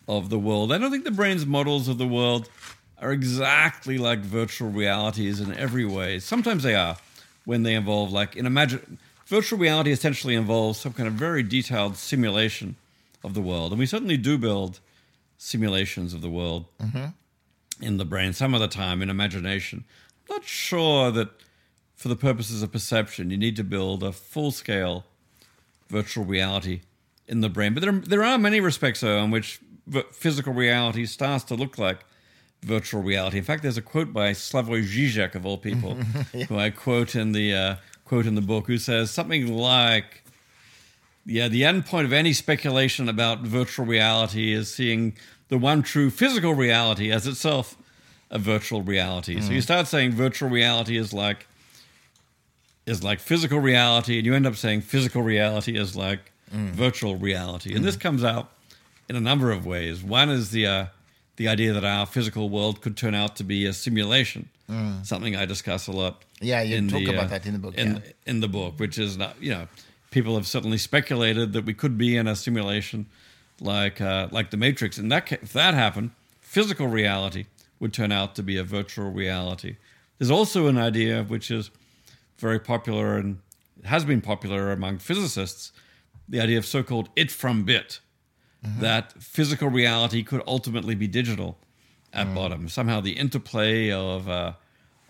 [0.08, 0.72] of the world.
[0.72, 2.48] I don't think the brain's models of the world
[2.98, 6.18] are exactly like virtual realities in every way.
[6.18, 6.96] Sometimes they are
[7.44, 11.96] when they involve like in imagine virtual reality essentially involves some kind of very detailed
[11.96, 12.76] simulation
[13.24, 14.80] of the world, and we certainly do build
[15.36, 17.06] simulations of the world mm-hmm.
[17.80, 19.84] in the brain, some of the time in imagination.
[20.28, 21.28] I'm not sure that
[21.94, 25.04] for the purposes of perception, you need to build a full scale
[25.88, 26.80] virtual reality
[27.28, 27.74] in the brain.
[27.74, 29.60] But there, there are many respects, though, in which
[30.12, 32.04] physical reality starts to look like
[32.62, 33.38] virtual reality.
[33.38, 35.96] In fact, there's a quote by Slavoj Žižek, of all people,
[36.34, 36.44] yeah.
[36.46, 40.22] who I quote in the uh, quote in the book, who says something like,
[41.24, 45.16] yeah, the end point of any speculation about virtual reality is seeing
[45.48, 47.76] the one true physical reality as itself
[48.30, 49.36] a virtual reality.
[49.36, 49.42] Mm.
[49.42, 49.64] So you mm.
[49.64, 51.46] start saying virtual reality is like
[52.86, 56.70] is like physical reality, and you end up saying physical reality is like mm.
[56.70, 57.72] virtual reality.
[57.72, 57.84] And mm.
[57.84, 58.50] this comes out
[59.08, 60.02] in a number of ways.
[60.02, 60.86] One is the uh,
[61.36, 65.04] the idea that our physical world could turn out to be a simulation, mm.
[65.04, 66.22] something I discuss a lot.
[66.40, 67.74] Yeah, you talk the, about uh, that in the book.
[67.74, 68.12] In, yeah.
[68.26, 69.68] in the book, which is not you know
[70.10, 73.06] people have certainly speculated that we could be in a simulation
[73.60, 74.98] like uh, like the Matrix.
[74.98, 76.10] And that if that happened,
[76.40, 77.46] physical reality
[77.80, 79.76] would turn out to be a virtual reality.
[80.18, 81.70] There's also an idea which is
[82.38, 83.38] very popular and
[83.84, 85.72] has been popular among physicists,
[86.28, 88.00] the idea of so-called it from bit,
[88.80, 91.56] that physical reality could ultimately be digital
[92.12, 92.68] at bottom.
[92.68, 94.52] Somehow the interplay of uh,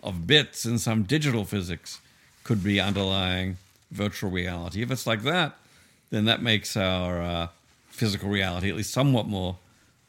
[0.03, 1.99] of bits in some digital physics
[2.43, 3.57] could be underlying
[3.91, 4.81] virtual reality.
[4.81, 5.57] If it's like that,
[6.09, 7.47] then that makes our uh,
[7.89, 9.57] physical reality at least somewhat more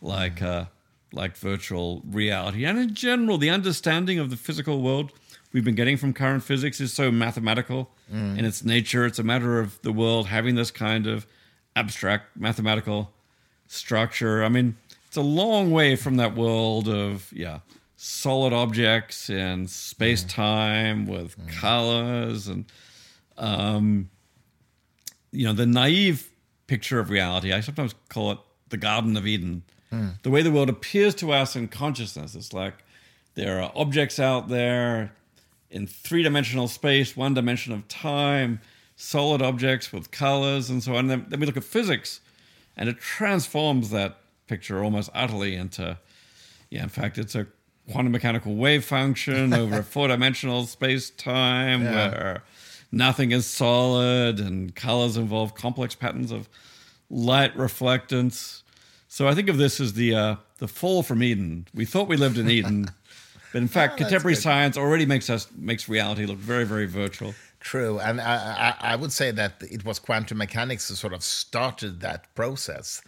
[0.03, 0.67] like uh,
[1.13, 2.65] like virtual reality.
[2.65, 5.13] And in general, the understanding of the physical world
[5.53, 7.91] we've been getting from current physics is so mathematical
[8.39, 9.05] in its nature.
[9.07, 11.27] It's a matter of the world having this kind of
[11.77, 13.13] abstract mathematical
[13.67, 14.43] structure.
[14.43, 14.77] I mean,
[15.07, 17.61] it's a long way from that world of yeah
[17.97, 22.65] solid objects and space time with colors and
[23.37, 24.09] um,
[25.33, 26.31] you know the naive
[26.67, 27.53] picture of reality.
[27.53, 28.39] I sometimes call it
[28.69, 29.63] the Garden of Eden.
[30.23, 32.75] The way the world appears to us in consciousness, it's like
[33.35, 35.13] there are objects out there
[35.71, 38.61] in three dimensional space, one dimension of time,
[38.97, 41.07] solid objects with colors and so on.
[41.09, 42.21] Then, then we look at physics,
[42.77, 45.99] and it transforms that picture almost utterly into,
[46.71, 47.47] yeah, in fact, it's a
[47.91, 51.93] quantum mechanical wave function over a four dimensional space time Yeah.
[52.11, 52.43] where
[52.93, 56.49] nothing is solid and colors involve complex patterns of
[57.11, 58.63] light reflectance.
[59.09, 61.67] So I think of this as the uh, the fall from Eden.
[61.75, 62.91] We thought we lived in Eden,
[63.53, 64.43] but in fact, Oh, contemporary good.
[64.43, 67.35] science already makes us makes reality look very very virtual.
[67.61, 71.23] True, and I, I, I would say that it was quantum mechanics that sort of
[71.25, 73.03] started that process,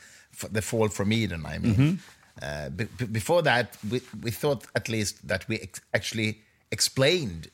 [0.51, 1.47] the fall from Eden.
[1.47, 2.01] I mean,
[2.43, 6.41] uh, be, be- before that, we, we thought at least that we ex actually
[6.73, 7.49] explained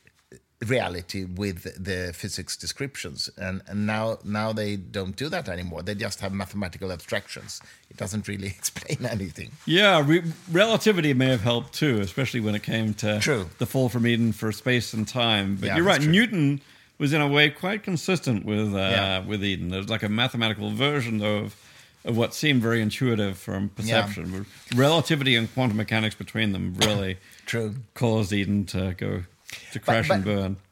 [0.65, 5.83] reality with the physics descriptions, and, and now now they don't do that anymore.
[5.83, 7.61] They just have mathematical abstractions.
[7.91, 9.51] It doesn't really explain anything.
[9.65, 13.49] Yeah, re- relativity may have helped too, especially when it came to True.
[13.59, 15.57] the fall from Eden for space and time.
[15.57, 16.11] But Yeah, you're right, true.
[16.11, 16.61] Newton
[16.97, 19.19] was in a way quite consistent with uh, Yeah.
[19.19, 19.69] with Eden.
[19.69, 21.55] There's like a mathematical version of
[22.05, 24.45] of what seemed very intuitive from perception.
[24.75, 27.75] Relativity and quantum mechanics between them really True.
[27.95, 29.23] caused Eden to go
[29.71, 30.57] to crash and but- burn.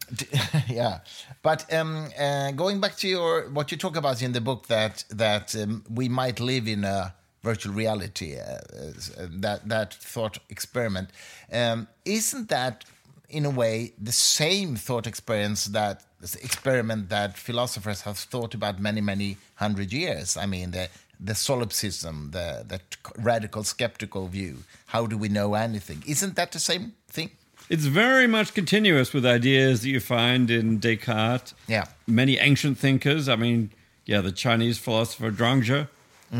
[0.67, 0.99] yeah,
[1.41, 5.03] but um, uh, going back to your what you talk about in the book that
[5.09, 7.13] that um, we might live in a
[7.43, 11.09] virtual reality, uh, uh, that that thought experiment,
[11.51, 12.85] um, isn't that
[13.29, 16.03] in a way the same thought experience that
[16.41, 20.37] experiment that philosophers have thought about many many hundred years?
[20.37, 22.79] I mean the the solipsism, the the
[23.17, 24.57] radical skeptical view.
[24.87, 26.03] How do we know anything?
[26.05, 27.31] Isn't that the same thing?
[27.69, 31.53] It's very much continuous with ideas that you find in Descartes.
[31.67, 31.85] Yeah.
[32.07, 33.27] Many ancient thinkers.
[33.27, 33.71] I mean,
[34.05, 35.87] yeah, the Chinese philosopher Zhuangzi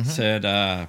[0.03, 0.88] said, uh,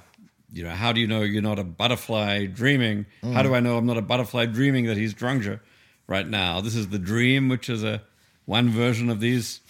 [0.51, 3.05] you know, how do you know you're not a butterfly dreaming?
[3.23, 5.59] How do I know I'm not a butterfly dreaming that he's Zhuangzi
[6.07, 6.61] right now?
[6.61, 8.01] This is the dream, which is a
[8.45, 9.61] one version of these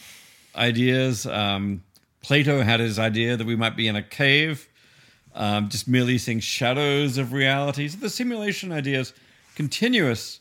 [0.56, 1.26] ideas.
[1.26, 1.84] Um,
[2.22, 4.68] Plato had his idea that we might be in a cave,
[5.34, 7.88] um, just merely seeing shadows of reality.
[7.88, 9.14] So the simulation idea is
[9.56, 10.40] continuous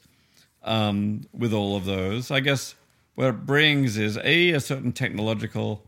[0.67, 2.31] um, with all of those.
[2.31, 2.75] I guess
[3.15, 5.83] what it brings is a a certain technological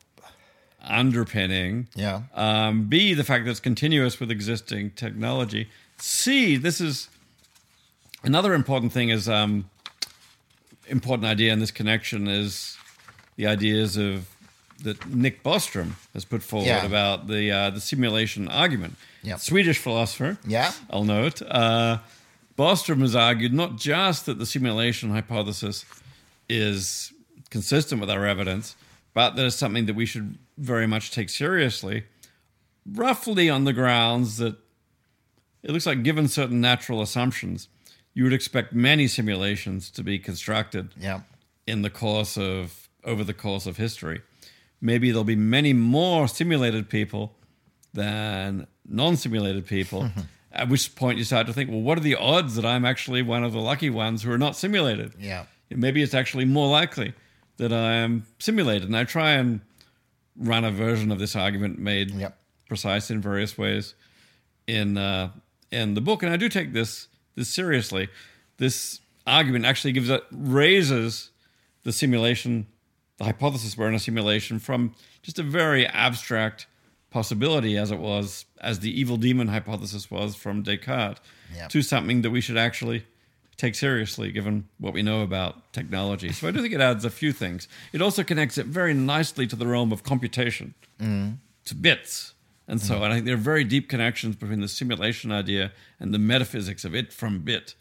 [0.83, 1.89] underpinning.
[1.95, 2.22] Yeah.
[2.35, 5.68] Um, B the fact that it's continuous with existing technology.
[5.99, 7.09] C this is
[8.22, 9.68] another important thing is um,
[10.87, 12.76] important idea in this connection is
[13.37, 14.29] the ideas of
[14.85, 16.87] that Nick Bostrom has put forward Yeah.
[16.87, 18.95] about the uh, the simulation argument.
[19.22, 19.37] Yeah.
[19.37, 20.39] Swedish philosopher.
[20.47, 20.72] Yeah.
[20.91, 21.43] I'll note.
[21.43, 21.99] Uh,
[22.59, 25.85] Bostrom has argued not just that the simulation hypothesis
[26.49, 27.13] is
[27.51, 28.75] consistent with our evidence,
[29.15, 32.05] but that it's something that we should very much take seriously,
[32.85, 34.57] roughly on the grounds that
[35.63, 37.69] it looks like, given certain natural assumptions,
[38.15, 41.21] you would expect many simulations to be constructed Yeah.
[41.67, 44.23] in the course of over the course of history.
[44.81, 47.35] Maybe there'll be many more simulated people
[47.93, 50.03] than non-simulated people.
[50.05, 50.21] Mm-hmm.
[50.53, 53.22] At which point you start to think, well, what are the odds that I'm actually
[53.22, 55.12] one of the lucky ones who are not simulated?
[55.18, 55.44] Yeah.
[55.70, 57.12] Maybe it's actually more likely
[57.59, 58.88] that I am simulated.
[58.88, 59.61] And I try and
[60.36, 62.38] run a version of this argument made Yep.
[62.68, 63.94] precise in various ways
[64.66, 65.30] in uh,
[65.70, 68.09] in the book, and I do take this this seriously.
[68.59, 71.30] This argument actually gives it raises
[71.82, 72.66] the simulation,
[73.18, 76.66] the hypothesis we're in a simulation from just a very abstract
[77.11, 81.21] possibility as it was, as the evil demon hypothesis was from Descartes,
[81.55, 81.69] Yeah.
[81.69, 83.05] to something that we should actually
[83.57, 86.33] take seriously given what we know about technology.
[86.33, 87.67] So I do think it adds a few things.
[87.93, 91.39] It also connects it very nicely to the realm of computation, mm.
[91.65, 92.35] to bits,
[92.71, 96.13] And so, and I think there are very deep connections between the simulation idea and
[96.13, 97.75] the metaphysics of it from bit.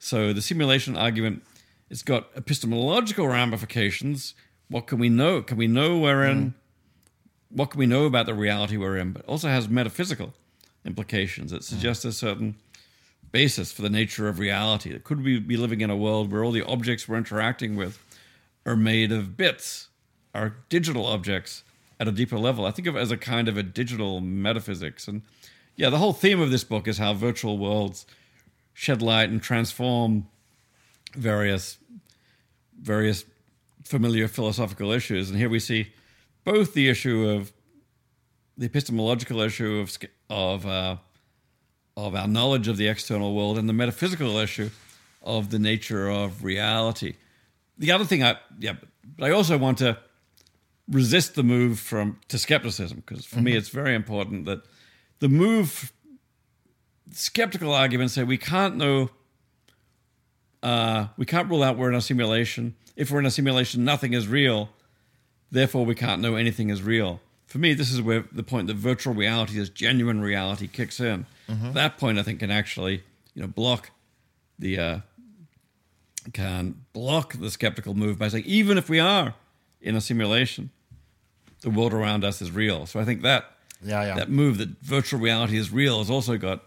[0.00, 1.44] So the simulation argument,
[1.88, 4.34] it's got epistemological ramifications.
[4.68, 5.42] What can we know?
[5.42, 6.50] Can we know we're in?
[6.50, 6.54] Mm.
[7.52, 9.12] What can we know about the reality we're in?
[9.12, 10.32] But also has metaphysical
[10.84, 11.52] implications.
[11.52, 12.56] It suggests a certain
[13.30, 14.92] basis for the nature of reality.
[14.92, 17.98] That could we be living in a world where all the objects we're interacting with
[18.64, 19.88] are made of bits,
[20.34, 21.62] are digital objects
[21.98, 22.66] at a deeper level?
[22.66, 25.08] I think of it as a kind of a digital metaphysics.
[25.08, 25.22] And
[25.76, 28.06] yeah, the whole theme of this book is how virtual worlds
[28.74, 30.26] shed light and transform
[31.14, 31.78] various
[32.80, 33.24] various
[33.84, 35.30] familiar philosophical issues.
[35.30, 35.92] And here we see
[36.44, 37.52] both the issue of
[38.56, 39.96] the epistemological issue of
[40.28, 40.96] of uh,
[41.96, 44.70] of our knowledge of the external world and the metaphysical issue
[45.22, 47.14] of the nature of reality.
[47.78, 48.74] The other thing I yeah,
[49.16, 49.98] but I also want to
[50.88, 54.62] resist the move from to skepticism because for me it's very important that
[55.20, 55.92] the move
[57.12, 59.10] skeptical arguments say we can't know
[60.62, 62.76] uh, we can't rule out we're in a simulation.
[62.94, 64.70] If we're in a simulation, nothing is real.
[65.52, 67.20] Therefore, we can't know anything is real.
[67.46, 71.26] For me, this is where the point that virtual reality is genuine reality kicks in.
[71.74, 73.02] That point, I think, can actually
[73.34, 73.90] you know block
[74.58, 74.98] the uh,
[76.32, 79.34] can block the skeptical move by saying even if we are
[79.82, 80.70] in a simulation,
[81.60, 82.86] the world around us is real.
[82.86, 83.44] So I think that
[83.84, 84.14] Yeah, yeah.
[84.14, 86.62] that move that virtual reality is real has also got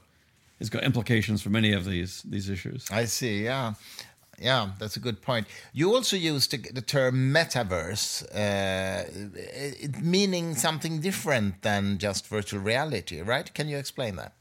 [0.60, 2.86] has got implications for many of these these issues.
[2.92, 3.44] I see.
[3.46, 3.74] Yeah,
[4.40, 5.48] yeah, that's a good point.
[5.74, 9.06] You also used the, the term metaverse, uh,
[9.36, 13.54] it, meaning something different than just virtual reality, right?
[13.54, 14.34] Can you explain that?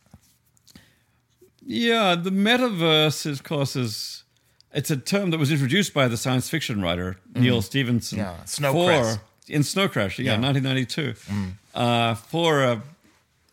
[1.66, 4.24] Yeah, the metaverse, of course, is
[4.72, 8.18] it's a term that was introduced by the science fiction writer Neal Stephenson.
[8.18, 9.16] Yeah, Snow Crash.
[9.48, 10.38] in Snow Crash, yeah, Yeah.
[10.38, 10.54] Mm.
[10.54, 11.14] 1992,
[11.74, 12.82] uh, for a,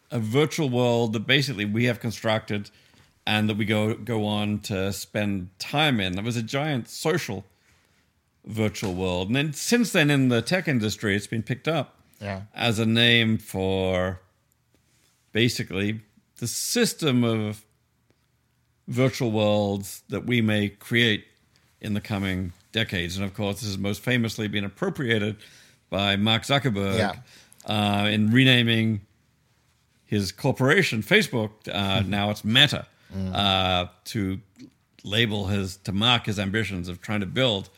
[0.10, 2.70] a virtual world that basically we have constructed
[3.26, 6.18] and that we go go on to spend time in.
[6.18, 7.46] It was a giant social
[8.46, 12.42] virtual world, and then since then in the tech industry, it's been picked up Yeah.
[12.56, 14.20] as a name for
[15.32, 16.02] basically
[16.38, 17.64] the system of
[18.88, 21.26] virtual worlds that we may create
[21.80, 23.16] in the coming decades.
[23.16, 25.38] And of course, this has most famously been appropriated
[25.90, 27.16] by Mark Zuckerberg Yeah.
[27.66, 29.02] uh, in renaming
[30.06, 31.52] his corporation, Facebook.
[31.72, 32.86] Uh, now it's Meta,
[33.34, 34.40] uh, to
[35.04, 37.70] label his to mark his ambitions of trying to build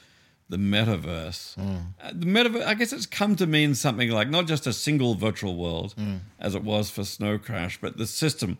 [0.50, 1.58] the metaverse.
[1.58, 5.16] Uh, the metaverse, I guess, it's come to mean something like not just a single
[5.16, 5.96] virtual world,
[6.40, 8.58] as it was for Snow Crash, but the system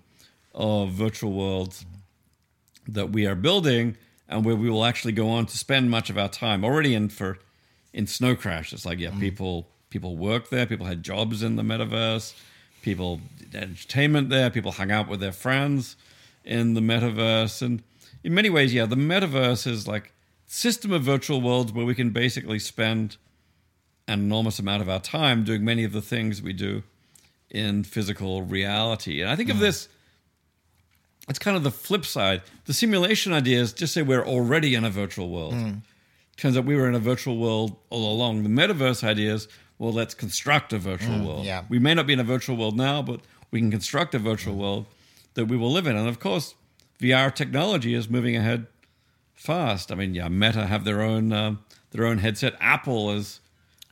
[0.56, 1.86] of virtual worlds
[2.88, 3.98] that we are building
[4.28, 7.10] and where we will actually go on to spend much of our time already in
[7.10, 7.38] for
[7.94, 8.74] in snow crash.
[8.74, 12.34] It's like yeah people people work there people had jobs in the metaverse
[12.82, 15.96] people did entertainment there people hung out with their friends
[16.44, 17.84] in the metaverse and
[18.24, 20.14] in many ways yeah the metaverse is like
[20.46, 23.18] system of virtual worlds where we can basically spend
[24.08, 26.84] an enormous amount of our time doing many of the things we do
[27.50, 29.62] in physical reality and i think of mm.
[29.62, 29.88] this
[31.30, 32.42] it's kind of the flip side.
[32.66, 35.54] The simulation idea is just say we're already in a virtual world.
[35.54, 35.82] Mm.
[36.36, 38.44] Turns out we were in a virtual world all along.
[38.44, 41.46] The metaverse idea is, well, let's construct a virtual mm, world.
[41.46, 41.64] yeah.
[41.70, 43.22] We may not be in a virtual world now, but
[43.52, 44.86] we can construct a virtual world
[45.36, 45.96] that we will live in.
[45.96, 46.56] And of course,
[47.00, 48.68] VR technology is moving ahead
[49.34, 49.92] fast.
[49.92, 52.54] I mean, yeah, Meta have their own um, their own headset.
[52.60, 53.40] Apple is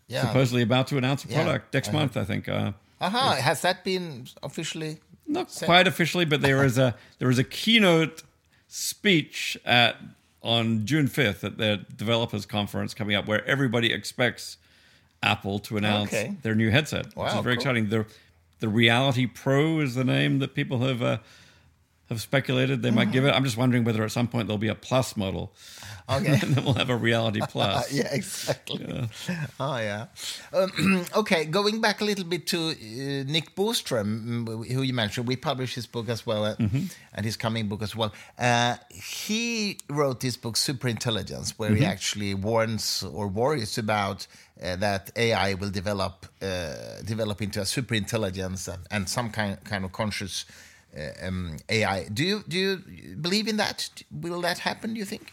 [0.07, 0.21] Yeah.
[0.27, 1.43] supposedly about to announce a Yeah.
[1.43, 1.97] product next Uh-huh.
[1.99, 2.17] month.
[2.17, 2.47] I think.
[2.49, 4.99] Uh, Aha, has that been officially?
[5.27, 8.23] not quite officially, but there is a there is a keynote
[8.67, 9.97] speech at
[10.43, 14.57] on June fifth at their developers conference coming up, where everybody expects
[15.21, 16.35] Apple to announce Okay.
[16.41, 17.51] their new headset, which is very cool.
[17.53, 17.89] exciting.
[17.89, 18.05] The
[18.61, 21.17] the Reality Pro is the name that people have uh,
[22.11, 23.31] have speculated they might give it.
[23.33, 25.53] I'm just wondering whether at some point there'll be a Plus model,
[26.09, 26.27] Okay.
[26.33, 27.91] and then we'll have a Reality Plus.
[27.91, 28.85] yeah, exactly.
[29.59, 30.07] Oh, yeah.
[30.53, 35.27] Um, okay, going back a little bit to uh, Nick Bostrom, mm, who you mentioned,
[35.27, 36.55] we published his book as well, uh,
[37.13, 38.11] and his coming book as well.
[38.37, 44.27] Uh, he wrote this book, Superintelligence, where he actually warns or worries about
[44.61, 49.85] uh, that AI will develop uh, develop into a superintelligence and, and some kind kind
[49.85, 50.45] of conscious.
[50.97, 52.05] Uh, um, AI.
[52.13, 53.89] Do you do you believe in that?
[54.11, 54.93] Will that happen?
[54.93, 55.31] Do you think?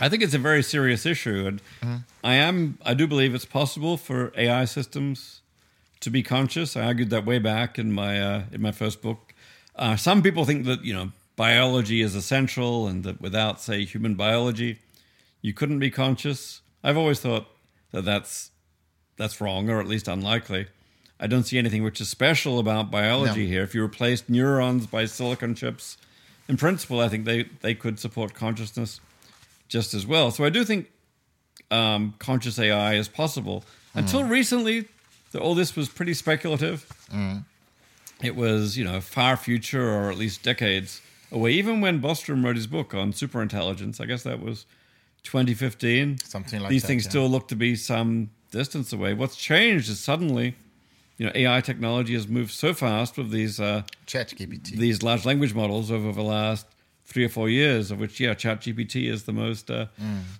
[0.00, 3.96] I think it's a very serious issue, and I am I do believe it's possible
[3.96, 5.42] for AI systems
[6.00, 6.76] to be conscious.
[6.76, 9.34] I argued that way back in my uh, in my first book.
[9.76, 14.14] Uh, some people think that you know biology is essential, and that without say human
[14.14, 14.78] biology,
[15.42, 16.62] you couldn't be conscious.
[16.82, 17.46] I've always thought
[17.92, 18.50] that that's
[19.16, 20.66] that's wrong, or at least unlikely.
[21.22, 23.48] I don't see anything which is special about biology No.
[23.48, 23.62] here.
[23.62, 25.96] If you replaced neurons by silicon chips,
[26.48, 29.00] in principle, I think they, they could support consciousness
[29.68, 30.30] just as well.
[30.32, 30.90] So I do think
[31.70, 33.64] um, conscious AI is possible.
[33.94, 34.88] Until recently,
[35.30, 36.86] the, all this was pretty speculative.
[38.22, 41.00] It was, you know, far future or at least decades
[41.30, 41.52] away.
[41.52, 44.66] Even when Bostrom wrote his book on superintelligence, I guess that was
[45.24, 46.18] 2015.
[46.18, 47.10] Something like These that, things yeah.
[47.10, 49.14] still look to be some distance away.
[49.14, 50.56] What's changed is suddenly,
[51.22, 54.72] you know, AI technology has moved so fast with these uh, ChatGPT.
[54.76, 56.66] these large language models over the last
[57.04, 59.86] three or four years, of which yeah, ChatGPT is the most uh,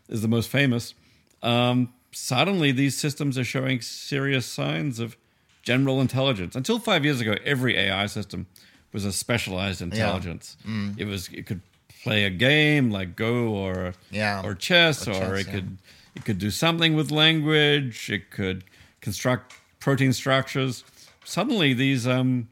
[0.09, 0.95] is the most famous.
[1.41, 5.17] Um, suddenly, these systems are showing serious signs of
[5.63, 6.57] general intelligence.
[6.57, 8.47] Until five years ago, every AI system
[8.93, 10.57] was a specialized intelligence.
[10.99, 11.61] It was it could
[12.03, 14.43] play a game like Go or Yeah.
[14.45, 15.53] or chess, Or or, chess, it yeah.
[15.53, 15.79] could
[16.17, 18.11] it could do something with language.
[18.11, 18.65] It could
[19.01, 20.85] construct protein structures.
[21.25, 22.49] Suddenly, these um,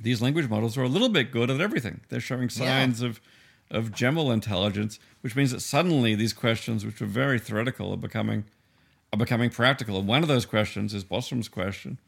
[0.00, 2.00] these language models are a little bit good at everything.
[2.08, 3.20] They're showing signs of
[3.70, 8.44] of general intelligence, which means that suddenly these questions, which were very theoretical, are becoming
[9.12, 9.98] are becoming practical.
[9.98, 11.98] And one of those questions is Bostrom's question: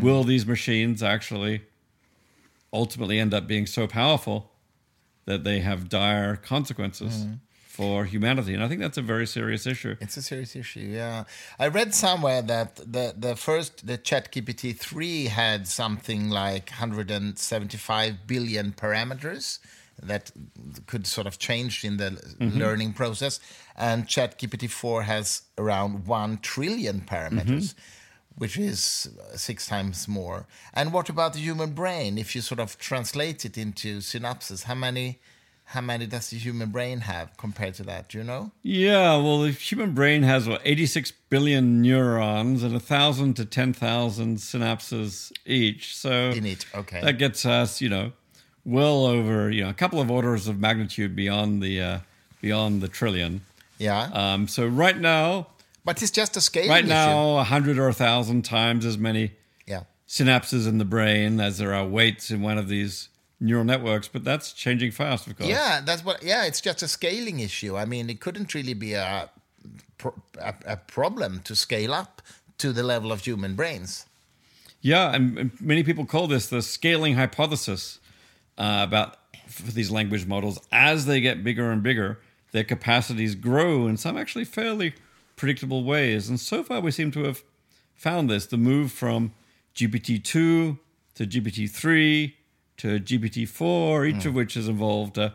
[0.00, 1.62] Will these machines actually
[2.72, 4.52] ultimately end up being so powerful
[5.24, 7.26] that they have dire consequences
[7.72, 8.52] for humanity?
[8.52, 9.96] And I think that's a very serious issue.
[10.00, 11.24] It's a serious issue, yeah.
[11.58, 18.72] I read somewhere that the the first the ChatGPT three had something like 175 billion
[18.72, 19.58] parameters
[20.02, 20.32] that
[20.86, 22.58] could sort of change in the mm-hmm.
[22.58, 23.40] learning process,
[23.74, 27.68] and ChatGPT four has around one trillion parameters.
[27.72, 27.98] Mm-hmm.
[28.38, 30.46] Which is six times more.
[30.72, 32.16] And what about the human brain?
[32.16, 35.18] If you sort of translate it into synapses, how many,
[35.72, 38.08] how many does the human brain have compared to that?
[38.10, 38.50] Do you know?
[38.62, 44.36] Yeah, well, the human brain has what, 86 billion neurons and a 1,000 to 10,000
[44.38, 45.96] synapses each.
[45.96, 47.00] So In it, okay.
[47.02, 48.12] that gets us, you know,
[48.64, 51.98] well over, you know, a couple of orders of magnitude beyond the uh,
[52.40, 53.40] beyond the trillion.
[53.78, 55.48] Yeah, Um, so right now,
[55.84, 56.68] but it's just a scale.
[56.68, 59.32] right now, a hundred or a thousand times as many
[59.66, 63.08] Yeah, synapses in the brain as there are weights in one of these
[63.42, 64.08] neural networks.
[64.08, 65.50] But that's changing fast, of course.
[65.50, 66.22] yeah, that's what.
[66.22, 67.76] Yeah, it's just a scaling issue.
[67.76, 69.28] I mean, it couldn't really be a
[70.40, 72.22] a, a problem to scale up
[72.58, 74.06] to the level of human brains.
[74.80, 77.98] Yeah, and and many people call this the scaling hypothesis
[78.58, 80.60] uh, about for these language models.
[80.70, 82.18] As they get bigger and bigger,
[82.52, 84.94] their capacities grow in some actually fairly
[85.36, 86.28] predictable ways.
[86.28, 87.42] And so far, we seem to have
[87.94, 89.32] found this: the move from
[89.74, 90.78] GPT two
[91.14, 92.36] to GPT three
[92.78, 94.28] to GPT four, each hmm.
[94.28, 95.18] of which has involved.
[95.18, 95.30] Uh,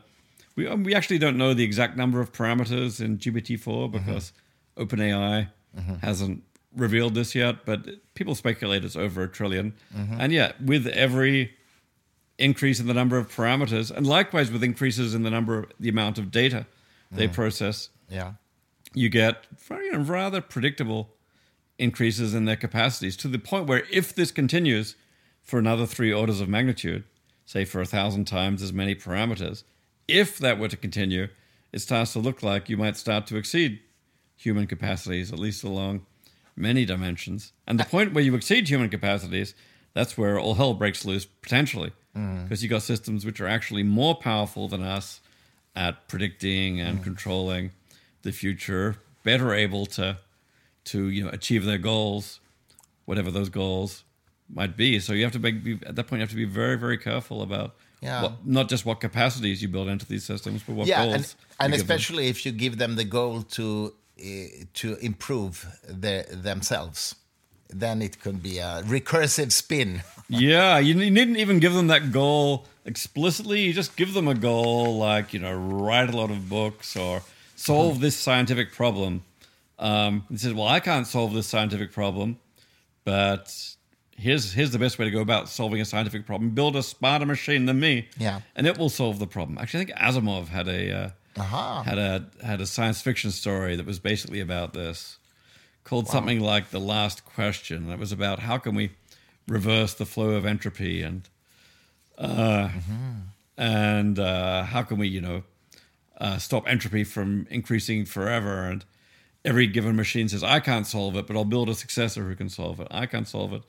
[0.55, 3.97] we um, we actually don't know the exact number of parameters in GPT four mm-hmm.
[3.97, 4.33] because
[4.77, 5.95] OpenAI mm-hmm.
[5.95, 6.43] hasn't
[6.75, 10.19] revealed this yet, but people speculate it's over a 10000000000 mm-hmm.
[10.19, 11.53] And yet, with every
[12.37, 15.89] increase in the number of parameters, and likewise with increases in the number of the
[15.89, 16.65] amount of data
[17.11, 18.33] they process, Yeah,
[18.93, 21.13] you get very, rather predictable
[21.79, 24.95] increases in their capacities to the point where if this continues
[25.41, 27.03] for another three orders of magnitude,
[27.47, 29.63] say for a thousand times as many parameters,
[30.07, 31.29] if that were to continue,
[31.71, 33.79] it starts to look like you might start to exceed
[34.35, 36.05] human capacities, at least along
[36.55, 37.53] many dimensions.
[37.65, 39.55] And the uh, point where you exceed human capacities,
[39.93, 42.43] that's where all hell breaks loose potentially, mm.
[42.43, 45.21] because you got systems which are actually more powerful than us
[45.73, 47.03] at predicting and mm.
[47.03, 47.71] controlling
[48.23, 50.17] the future, better able to
[50.83, 52.41] to you know achieve their goals,
[53.05, 54.03] whatever those goals
[54.53, 54.99] might be.
[54.99, 56.97] So you have to make, be, at that point you have to be very very
[56.97, 58.23] careful about Yeah.
[58.23, 61.15] what, not just what capacities you build into these systems, but what yeah, goals.
[61.15, 61.79] and, and them.
[61.81, 64.23] especially if you give them the goal to uh,
[64.73, 67.15] to improve their, themselves,
[67.69, 70.01] then it could be a recursive spin.
[70.29, 73.61] Yeah, you, you needn't even give them that goal explicitly.
[73.61, 77.21] You just give them a goal like, you know, write a lot of books or
[77.55, 79.23] solve this scientific problem.
[79.79, 82.39] Um, he says, well, I can't solve this scientific problem,
[83.05, 83.76] but
[84.17, 87.25] here's here's the best way to go about solving a scientific problem: build a smarter
[87.25, 88.41] machine than me, Yeah.
[88.55, 89.57] and it will solve the problem.
[89.57, 91.83] Actually, I think Asimov had a uh, Aha.
[91.83, 95.17] had a had a science fiction story that was basically about this,
[95.83, 98.91] called something like "The Last Question." And it was about how can we
[99.47, 101.29] reverse the flow of entropy and
[102.17, 102.69] uh,
[103.57, 105.43] and uh, how can we, you know,
[106.19, 108.63] uh, stop entropy from increasing forever.
[108.65, 108.83] And
[109.45, 112.49] every given machine says, "I can't solve it, but I'll build a successor who can
[112.49, 112.87] solve it.
[112.91, 113.61] I can't solve it."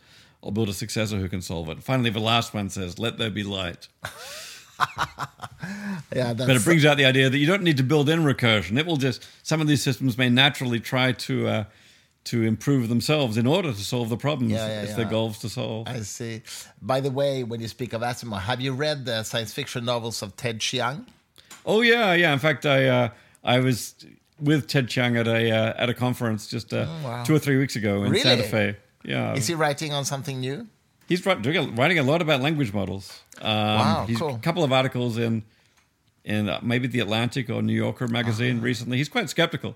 [0.43, 1.83] I'll build a successor who can solve it.
[1.83, 3.89] Finally, the last one says, "Let there be light."
[6.15, 8.21] Yeah, that's But it brings out the idea that you don't need to build in
[8.21, 8.79] recursion.
[8.79, 11.65] It will just some of these systems may naturally try to uh,
[12.25, 14.53] to improve themselves in order to solve the problems.
[14.53, 14.97] Yeah, yeah, it's yeah.
[14.99, 15.89] their goals to solve.
[15.89, 16.43] I see.
[16.81, 20.23] By the way, when you speak of Asimov, have you read the science fiction novels
[20.23, 21.07] of Ted Chiang?
[21.67, 22.33] Oh yeah, yeah.
[22.33, 23.09] In fact, I uh,
[23.45, 23.95] I was
[24.41, 27.25] with Ted Chiang at a uh, at a conference just uh, Oh, wow.
[27.25, 28.23] two or three weeks ago in Really?
[28.23, 28.77] Santa Fe.
[29.13, 30.67] Yeah, Is he writing on something new?
[31.09, 33.07] he's wri- doing a- writing a lot about language models.
[33.41, 34.35] Um, Wow, he's cool.
[34.35, 35.43] a couple of articles in
[36.25, 38.71] in uh, maybe the Atlantic or New Yorker magazine Ah.
[38.71, 38.97] recently.
[38.99, 39.73] He's quite skeptical.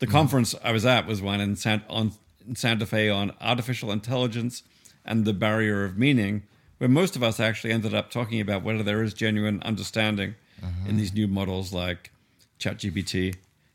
[0.00, 0.16] The Mm-hmm.
[0.18, 2.12] conference I was at was one in, San- on,
[2.48, 4.64] in Santa Fe on artificial intelligence
[5.04, 6.42] and the barrier of meaning,
[6.78, 10.88] where most of us actually ended up talking about whether there is genuine understanding Mm-hmm.
[10.88, 12.10] in these new models like
[12.58, 13.34] ChatGPT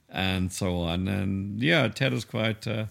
[0.09, 1.07] and so on.
[1.07, 2.85] And yeah, Ted is quite uh,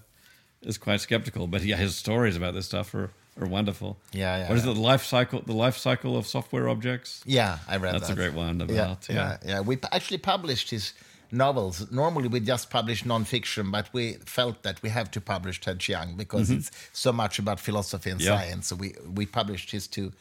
[0.62, 3.96] is quite skeptical, but yeah, his stories about this stuff are, are wonderful.
[4.12, 4.72] Yeah, yeah, What is yeah.
[4.72, 4.74] it?
[4.74, 7.22] The life cycle, the life cycle of software objects.
[7.26, 8.00] Yeah, I read that.
[8.00, 8.12] That's that.
[8.12, 9.36] a great one Yeah, about yeah, yeah.
[9.50, 9.60] yeah.
[9.60, 10.92] We p- actually published his
[11.30, 11.90] novels.
[11.92, 16.16] Normally, we just publish nonfiction, but we felt that we have to publish Ted Chiang
[16.16, 18.28] because it's so much about philosophy and Mm-hmm.
[18.32, 18.40] Yeah.
[18.40, 18.66] science.
[18.68, 20.12] So we we published his two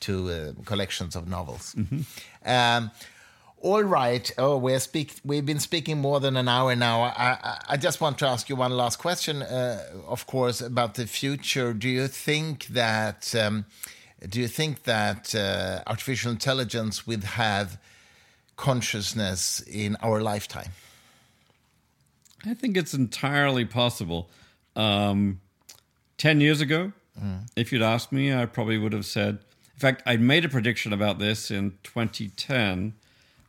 [0.00, 1.74] two uh, collections of novels.
[1.76, 2.00] Mm-hmm.
[2.46, 2.90] Um,
[3.62, 4.30] all right.
[4.36, 5.14] Oh, we're speak.
[5.24, 7.02] We've been speaking more than an hour now.
[7.02, 9.42] I, I, I just want to ask you one last question.
[9.42, 11.72] Uh, of course, about the future.
[11.72, 13.34] Do you think that?
[13.34, 13.64] Um,
[14.28, 17.78] do you think that uh, artificial intelligence will have
[18.56, 20.70] consciousness in our lifetime?
[22.44, 24.28] I think it's entirely possible.
[24.76, 25.40] Um,
[26.18, 26.92] Ten years ago,
[27.56, 29.40] if you'd asked me, I probably would have said.
[29.74, 32.94] In fact, I made a prediction about this in 2010.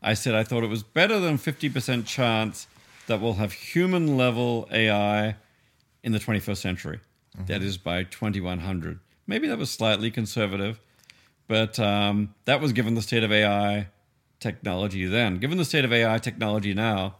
[0.03, 2.67] I said I thought it was better than 50% chance
[3.07, 5.35] that we'll have human level AI
[6.03, 6.99] in the 21st century.
[7.47, 8.99] That is by 2100.
[9.25, 10.79] Maybe that was slightly conservative,
[11.47, 13.87] but um, that was given the state of AI
[14.39, 15.37] technology then.
[15.39, 17.15] Given the state of AI technology now,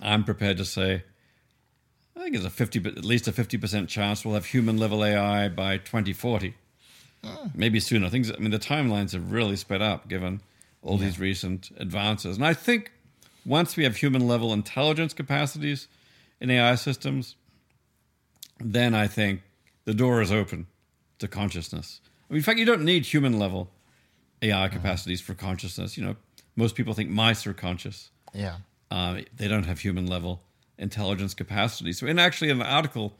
[0.00, 1.04] I'm prepared to say
[2.16, 5.48] I think it's a 50 at least a 50% chance we'll have human level AI
[5.48, 6.54] by 2040.
[7.54, 8.08] Maybe sooner.
[8.08, 10.40] Things I mean the timelines have really sped up given
[10.86, 12.36] all these recent advances.
[12.36, 12.92] And I think
[13.44, 15.88] once we have human level intelligence capacities
[16.40, 17.34] in AI systems,
[18.60, 19.42] then I think
[19.84, 20.66] the door is open
[21.18, 22.00] to consciousness.
[22.28, 23.70] I mean, in fact, you don't need human level
[24.42, 25.96] AI capacities for consciousness.
[25.96, 26.16] You know,
[26.54, 28.56] most people think mice are conscious Yeah.
[28.90, 30.42] uh, they don't have human level
[30.78, 31.92] intelligence capacity.
[31.92, 33.14] So, in actually an article,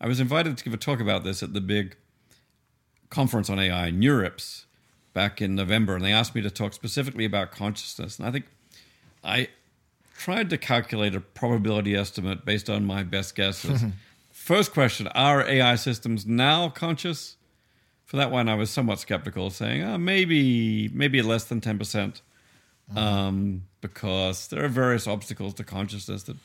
[0.00, 1.96] I was invited to give a talk about this at the big
[3.10, 4.64] conference on AI in NeurIPS
[5.12, 8.18] back in November, and they asked me to talk specifically about consciousness.
[8.18, 8.46] And I think
[9.24, 9.48] I
[10.16, 13.84] tried to calculate a probability estimate based on my best guesses.
[14.30, 17.36] First question: Are AI systems now conscious?
[18.04, 22.22] For that one, I was somewhat skeptical, saying, oh, maybe maybe less than ten percent
[22.90, 22.98] mm-hmm.
[22.98, 26.36] um, because there are various obstacles to consciousness that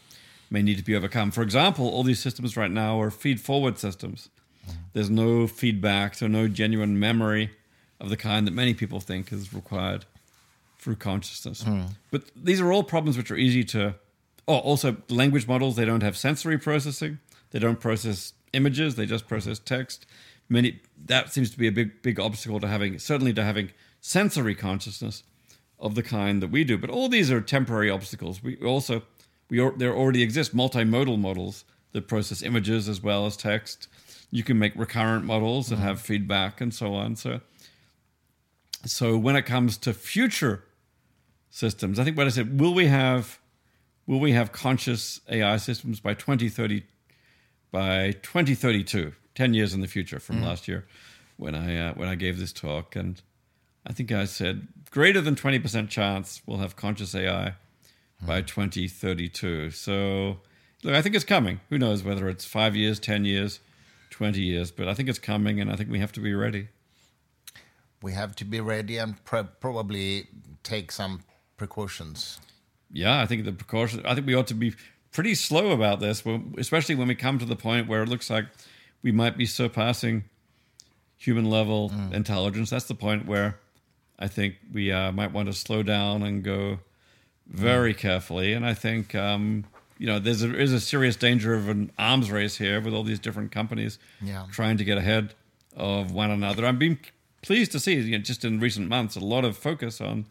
[0.50, 1.32] may need to be overcome.
[1.32, 4.30] For example, all these systems right now are feed forward systems.
[4.68, 4.80] Mm-hmm.
[4.94, 7.52] There's no feedback, so no genuine memory
[8.00, 10.06] of the kind that many people think is required
[10.80, 11.64] through consciousness.
[11.64, 11.84] Hmm.
[12.12, 13.96] But these are all problems which are easy to.
[14.48, 17.20] Oh, also language models, they don't have sensory processing.
[17.52, 20.06] They don't process images, they just process text.
[20.50, 23.72] Many that seems to be a big big obstacle to having certainly to having
[24.02, 25.24] sensory consciousness
[25.80, 26.78] of the kind that we do.
[26.78, 28.44] But all these are temporary obstacles.
[28.44, 29.02] We also
[29.50, 33.88] we there already exist multimodal models that process images as well as text.
[34.30, 35.84] You can make recurrent models that hmm.
[35.84, 37.16] have feedback and so on.
[37.16, 37.42] So
[38.86, 40.64] so when it comes to future
[41.50, 43.40] systems, I think what I said, will we have
[44.08, 46.84] will we have conscious AI systems by 2030
[47.72, 50.86] by 2032, 10 years in the future from last year
[51.38, 53.22] when I uh, when I gave this talk and
[53.86, 57.56] I think I said greater than 20% chance we'll have conscious AI
[58.22, 59.72] by 2032.
[59.72, 60.38] So
[60.84, 61.60] look, I think it's coming.
[61.70, 63.60] Who knows whether it's 5 years, 10 years,
[64.10, 66.70] 20 years, but I think it's coming and I think we have to be ready.
[68.02, 70.28] We have to be ready and pro- probably
[70.64, 71.22] take some
[71.58, 72.40] precautions.
[72.92, 74.06] Yeah, I think the precaution.
[74.06, 74.74] I think we ought to be
[75.12, 76.24] pretty slow about this,
[76.58, 78.46] especially when we come to the point where it looks like
[79.02, 80.24] we might be surpassing
[81.18, 82.70] human level intelligence.
[82.70, 83.58] That's the point where
[84.20, 86.80] I think we uh, might want to slow down and go
[87.48, 88.54] very carefully.
[88.54, 89.66] And I think um,
[89.98, 92.94] you know there's a, there is a serious danger of an arms race here with
[92.94, 94.46] all these different companies Yeah.
[94.52, 95.34] trying to get ahead
[95.76, 96.66] of one another.
[96.66, 97.00] I'm being
[97.46, 100.26] pleased to see, you know, just in recent months, a lot of focus on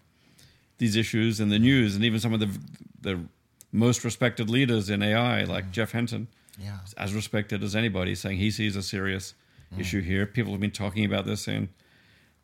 [0.78, 2.50] these issues in the news, and even some of the
[3.00, 3.20] the
[3.72, 5.72] most respected leaders in AI, like mm-hmm.
[5.72, 6.28] Geoff Hinton,
[6.58, 6.78] Yeah.
[6.96, 9.34] as respected as anybody, saying he sees a serious
[9.74, 9.80] mm.
[9.80, 10.26] issue here.
[10.26, 11.68] People have been talking about this in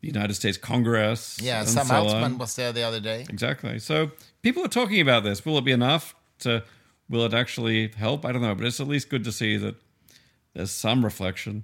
[0.01, 1.37] the United States Congress.
[1.41, 3.25] Yeah, Sam so Altman was there the other day.
[3.29, 3.79] Exactly.
[3.79, 4.11] So
[4.41, 5.45] people are talking about this.
[5.45, 6.63] Will it be enough to
[7.09, 8.25] will it actually help?
[8.25, 9.75] I don't know, but it's at least good to see that
[10.53, 11.63] there's some reflection.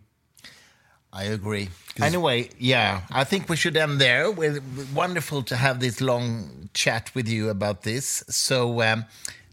[1.14, 1.70] I agree.
[2.02, 4.30] Anyway, yeah, I think we should end there.
[4.30, 4.60] We're
[4.94, 8.24] wonderful to have this long chat with you about this.
[8.30, 9.06] So, um,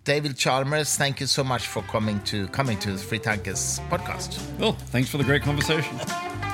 [0.05, 4.39] David Chalmers, thank you so much for coming to coming to the Free Tankers podcast.
[4.59, 5.99] Well, thanks for the great conversation.